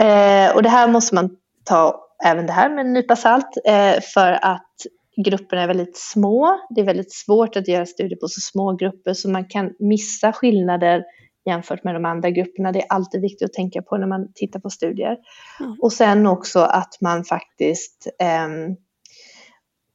[0.00, 1.30] Eh, och det här måste man
[1.64, 4.72] ta även det här med en nypa salt eh, för att
[5.16, 6.60] grupperna är väldigt små.
[6.70, 10.32] Det är väldigt svårt att göra studier på så små grupper så man kan missa
[10.32, 11.04] skillnader
[11.46, 12.72] jämfört med de andra grupperna.
[12.72, 15.16] Det är alltid viktigt att tänka på när man tittar på studier.
[15.60, 15.76] Mm.
[15.82, 18.76] Och sen också att man faktiskt ehm,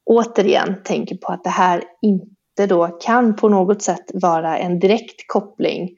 [0.05, 5.27] återigen tänker på att det här inte då kan på något sätt vara en direkt
[5.27, 5.89] koppling.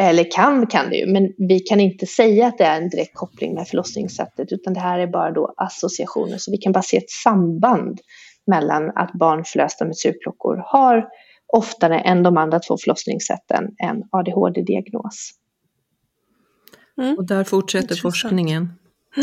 [0.00, 3.14] Eller kan kan det ju, men vi kan inte säga att det är en direkt
[3.14, 6.38] koppling med förlossningssättet utan det här är bara då associationer.
[6.38, 8.00] Så vi kan bara se ett samband
[8.46, 11.08] mellan att barn förlösta med sugklockor har
[11.52, 15.30] oftare än de andra två förlossningssätten en ADHD-diagnos.
[17.18, 18.72] Och där fortsätter forskningen.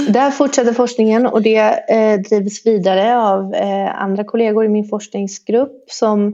[0.10, 5.92] Där fortsätter forskningen och det eh, drivs vidare av eh, andra kollegor i min forskningsgrupp
[5.92, 6.28] som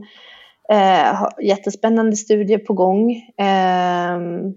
[0.72, 3.12] eh, har jättespännande studier på gång.
[3.38, 4.54] Ehm,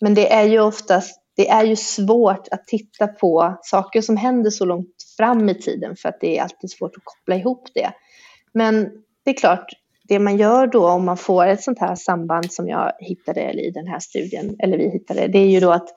[0.00, 4.50] men det är ju oftast det är ju svårt att titta på saker som händer
[4.50, 7.92] så långt fram i tiden för att det är alltid svårt att koppla ihop det.
[8.52, 8.90] Men
[9.24, 9.66] det är klart,
[10.08, 13.70] det man gör då om man får ett sånt här samband som jag hittade i
[13.70, 15.88] den här studien, eller vi hittade, det är ju då att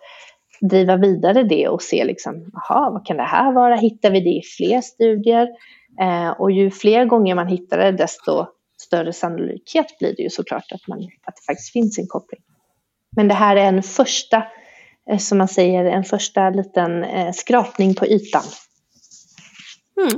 [0.61, 3.75] driva vidare det och se liksom, aha, vad kan det här vara?
[3.75, 5.47] Hittar vi det i fler studier?
[6.01, 8.45] Eh, och ju fler gånger man hittar det, desto
[8.81, 12.41] större sannolikhet blir det ju såklart att, man, att det faktiskt finns en koppling.
[13.15, 14.43] Men det här är en första,
[15.11, 18.43] eh, som man säger, en första liten eh, skrapning på ytan.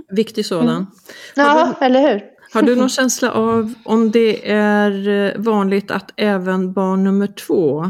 [0.10, 0.88] Viktig sådan.
[1.36, 2.39] Ja, eller hur?
[2.54, 7.84] Har du någon känsla av om det är eh, vanligt att även barn nummer två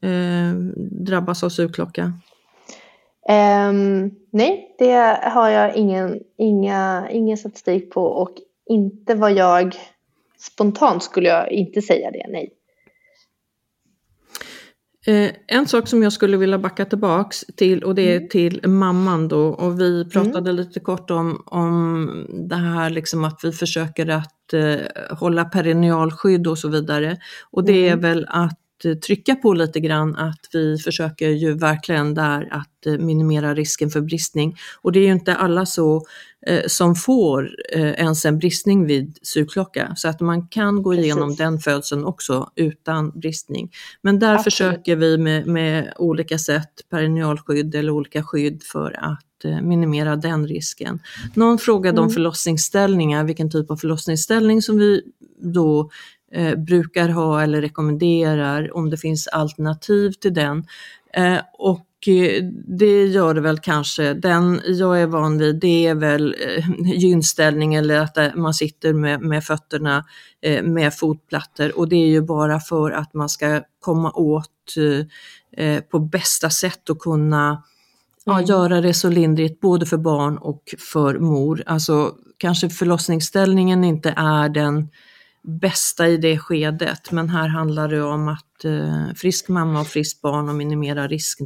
[0.00, 0.54] eh,
[1.06, 2.12] drabbas av sugklocka?
[3.28, 8.30] Um, nej, det har jag ingen, inga, ingen statistik på och
[8.66, 9.76] inte vad jag
[10.38, 12.50] spontant skulle jag inte säga det, nej.
[15.06, 18.28] Eh, en sak som jag skulle vilja backa tillbaks till och det är mm.
[18.28, 20.10] till mamman då och vi mm.
[20.10, 20.56] pratade mm.
[20.56, 26.58] lite kort om, om det här liksom att vi försöker att eh, hålla perinealskydd och
[26.58, 27.18] så vidare.
[27.50, 27.98] Och det mm.
[27.98, 32.98] är väl att trycka på lite grann att vi försöker ju verkligen där att eh,
[32.98, 34.56] minimera risken för bristning.
[34.82, 36.02] Och det är ju inte alla så
[36.46, 41.04] eh, som får eh, ens en bristning vid sugklocka så att man kan gå Precis.
[41.04, 43.70] igenom den födseln också utan bristning.
[44.02, 44.44] Men där Absolut.
[44.44, 50.46] försöker vi med, med olika sätt, perinealskydd eller olika skydd för att eh, minimera den
[50.46, 50.98] risken.
[51.34, 52.04] Någon frågade mm.
[52.04, 55.02] om förlossningsställningar, vilken typ av förlossningsställning som vi
[55.44, 55.90] då
[56.34, 60.66] eh, brukar ha eller rekommenderar, om det finns alternativ till den.
[61.12, 64.14] Eh, och eh, det gör det väl kanske.
[64.14, 68.92] Den jag är van vid det är väl eh, gynställning eller att eh, man sitter
[68.92, 70.04] med, med fötterna
[70.62, 74.50] med fotplattor och det är ju bara för att man ska komma åt
[75.90, 77.62] på bästa sätt och kunna
[78.24, 78.44] ja, mm.
[78.44, 81.62] göra det så lindrigt både för barn och för mor.
[81.66, 84.88] Alltså kanske förlossningsställningen inte är den
[85.44, 87.12] bästa i det skedet.
[87.12, 91.40] Men här handlar det om att eh, frisk mamma och friskt barn och minimera risk,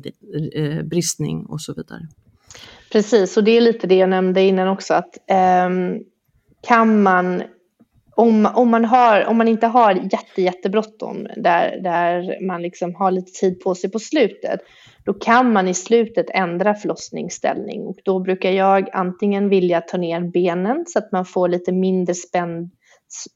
[0.55, 2.01] eh, bristning och så vidare.
[2.92, 5.68] Precis, och det är lite det jag nämnde innan också att eh,
[6.62, 7.42] kan man
[8.18, 13.11] om, om, man har, om man inte har jätte, jättebråttom där, där man liksom har
[13.11, 14.61] lite tid på sig på slutet,
[15.05, 20.20] då kan man i slutet ändra förlossningsställning och då brukar jag antingen vilja ta ner
[20.20, 22.70] benen så att man får lite mindre spänd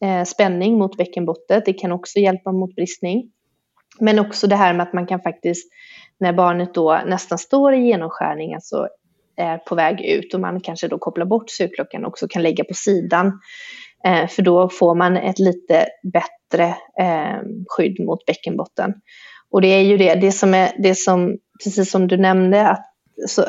[0.05, 1.62] Eh, spänning mot bäckenbotten.
[1.64, 3.33] Det kan också hjälpa mot bristning.
[4.01, 5.73] Men också det här med att man kan faktiskt,
[6.20, 8.89] när barnet då nästan står i genomskärning, alltså
[9.37, 12.75] är på väg ut och man kanske då kopplar bort sugklockan också kan lägga på
[12.75, 13.41] sidan.
[14.05, 16.77] Eh, för då får man ett lite bättre
[17.68, 18.95] skydd mot bäckenbotten.
[19.51, 22.85] Och det är ju det, det som är det som, precis som du nämnde, att
[23.29, 23.43] så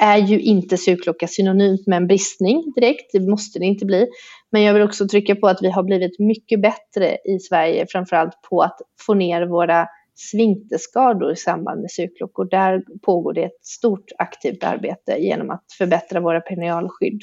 [0.00, 4.06] är ju inte sugklocka synonymt med en bristning direkt, det måste det inte bli.
[4.50, 8.42] Men jag vill också trycka på att vi har blivit mycket bättre i Sverige, framförallt
[8.50, 12.44] på att få ner våra svinterskador i samband med sugklockor.
[12.50, 17.22] Där pågår det ett stort aktivt arbete genom att förbättra våra perinealskydd.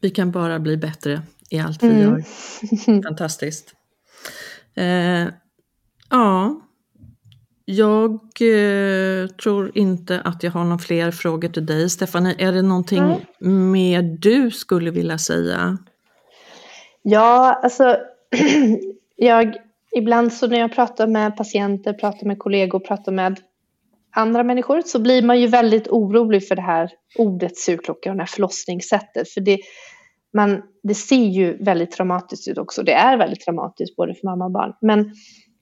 [0.00, 2.00] Vi kan bara bli bättre i allt vi mm.
[2.00, 2.22] gör.
[3.02, 3.74] Fantastiskt.
[4.74, 5.26] Eh,
[6.10, 6.60] ja,
[7.70, 11.90] jag eh, tror inte att jag har några fler frågor till dig.
[11.90, 12.98] Stefanie, är det någonting
[13.40, 13.70] mm.
[13.70, 15.78] mer du skulle vilja säga?
[17.02, 17.96] Ja, alltså
[19.16, 19.56] jag,
[19.96, 23.40] ibland så när jag pratar med patienter, pratar med kollegor, pratar med
[24.16, 28.22] andra människor så blir man ju väldigt orolig för det här ordet sugklocka och det
[28.22, 29.28] här förlossningssättet.
[29.28, 29.58] För det,
[30.34, 32.82] man, det ser ju väldigt traumatiskt ut också.
[32.82, 34.72] Det är väldigt traumatiskt både för mamma och barn.
[34.80, 35.12] Men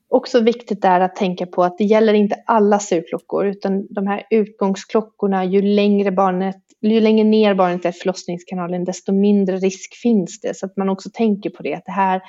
[0.09, 4.23] också viktigt är att tänka på att det gäller inte alla surklockor, utan de här
[4.31, 10.41] utgångsklockorna, ju längre, barnet, ju längre ner barnet är i förlossningskanalen desto mindre risk finns
[10.41, 10.57] det.
[10.57, 12.23] Så att man också tänker på det, att det här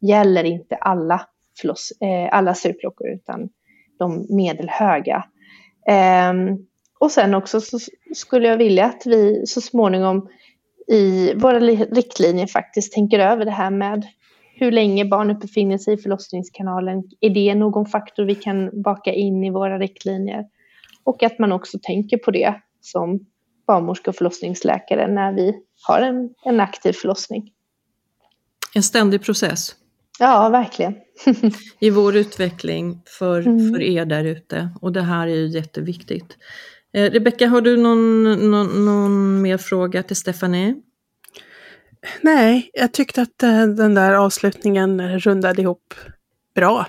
[0.00, 1.26] gäller inte alla,
[1.60, 3.48] förloss, eh, alla surklockor utan
[3.98, 5.24] de medelhöga.
[5.88, 6.32] Eh,
[7.00, 7.78] och sen också så
[8.14, 10.28] skulle jag vilja att vi så småningom
[10.88, 14.06] i våra riktlinjer faktiskt tänker över det här med
[14.60, 17.02] hur länge barnet befinner sig i förlossningskanalen.
[17.20, 20.44] Är det någon faktor vi kan baka in i våra riktlinjer?
[21.04, 23.26] Och att man också tänker på det som
[23.66, 25.54] barnmorska och förlossningsläkare när vi
[25.86, 27.50] har en, en aktiv förlossning.
[28.74, 29.76] En ständig process.
[30.18, 30.94] Ja, verkligen.
[31.80, 33.72] I vår utveckling för, mm.
[33.72, 34.68] för er där ute.
[34.80, 36.36] Och det här är ju jätteviktigt.
[36.92, 40.74] Eh, Rebecka, har du någon, någon, någon mer fråga till Stefanie?
[42.20, 45.94] Nej, jag tyckte att eh, den där avslutningen rundade ihop
[46.54, 46.86] bra.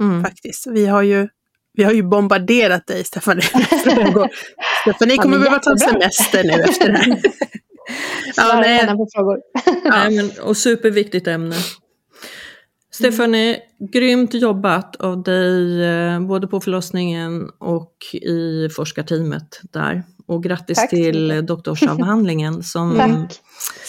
[0.00, 0.24] Mm.
[0.24, 0.66] Faktiskt.
[0.66, 1.28] Vi har ju
[1.76, 3.42] vi har ju bombarderat dig, Stefanie.
[4.82, 7.20] Stefanie kommer behöva ta semester nu efter det här.
[8.36, 8.86] ja, nej.
[8.86, 9.38] på frågor.
[9.84, 11.56] ja, men, och superviktigt ämne.
[12.92, 13.90] Stefanie, mm.
[13.92, 20.02] grymt jobbat av dig eh, både på förlossningen och i forskarteamet där.
[20.26, 20.90] Och grattis Tack.
[20.90, 23.40] till doktorsavhandlingen som Tack.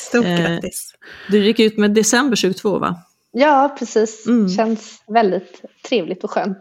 [0.07, 0.93] Stort eh, grattis.
[1.29, 2.95] Du gick ut med december 22 va?
[3.31, 4.27] Ja, precis.
[4.27, 4.49] Mm.
[4.49, 6.57] Känns väldigt trevligt och skönt.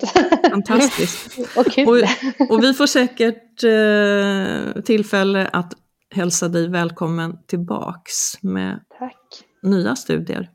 [0.51, 1.39] Fantastiskt.
[1.57, 1.89] och kul.
[1.89, 5.73] Och, och, vi får säkert eh, tillfälle att
[6.11, 9.45] hälsa dig välkommen tillbaks med tack.
[9.62, 10.51] nya studier.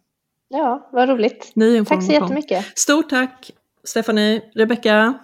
[0.47, 1.51] Ja, vad roligt.
[1.55, 2.77] Ny tack så jättemycket.
[2.77, 3.51] Stort tack
[3.83, 5.19] Stephanie, Rebecka.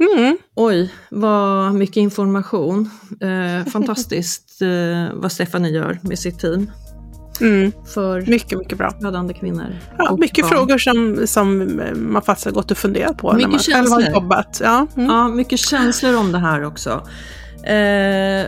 [0.00, 0.36] Mm.
[0.54, 2.90] Oj, vad mycket information.
[3.20, 6.70] Eh, fantastiskt eh, vad Stephanie gör med sitt team
[7.40, 7.72] Mm.
[7.94, 8.90] för Mycket, mycket bra.
[9.02, 9.76] födande kvinnor.
[9.98, 10.50] Ja, mycket barn.
[10.56, 14.00] frågor som, som man faktiskt har gått och funderat på när Mycket man själv har
[14.00, 14.22] känslor.
[14.22, 14.60] jobbat.
[14.64, 15.08] Ja, mm.
[15.10, 16.90] Ja, mycket känslor om det här också.
[17.64, 18.46] Eh,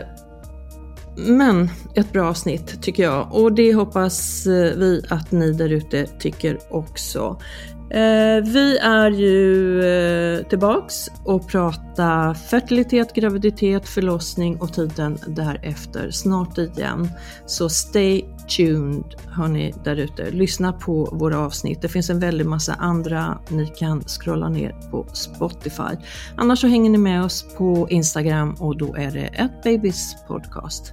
[1.16, 6.06] men ett bra avsnitt tycker jag och det hoppas eh, vi att ni där ute
[6.06, 7.40] tycker också.
[7.90, 16.58] Eh, vi är ju eh, tillbaks och pratar fertilitet, graviditet, förlossning och tiden därefter snart
[16.58, 17.08] igen.
[17.46, 18.24] Så stay
[18.56, 20.30] tuned hörni där ute.
[20.30, 21.82] Lyssna på våra avsnitt.
[21.82, 25.96] Det finns en väldig massa andra ni kan scrolla ner på Spotify.
[26.36, 30.92] Annars så hänger ni med oss på Instagram och då är det ett babys podcast.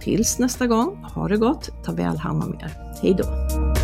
[0.00, 2.72] Tills nästa gång, ha det gott, ta väl hand om er.
[3.02, 3.83] Hej då!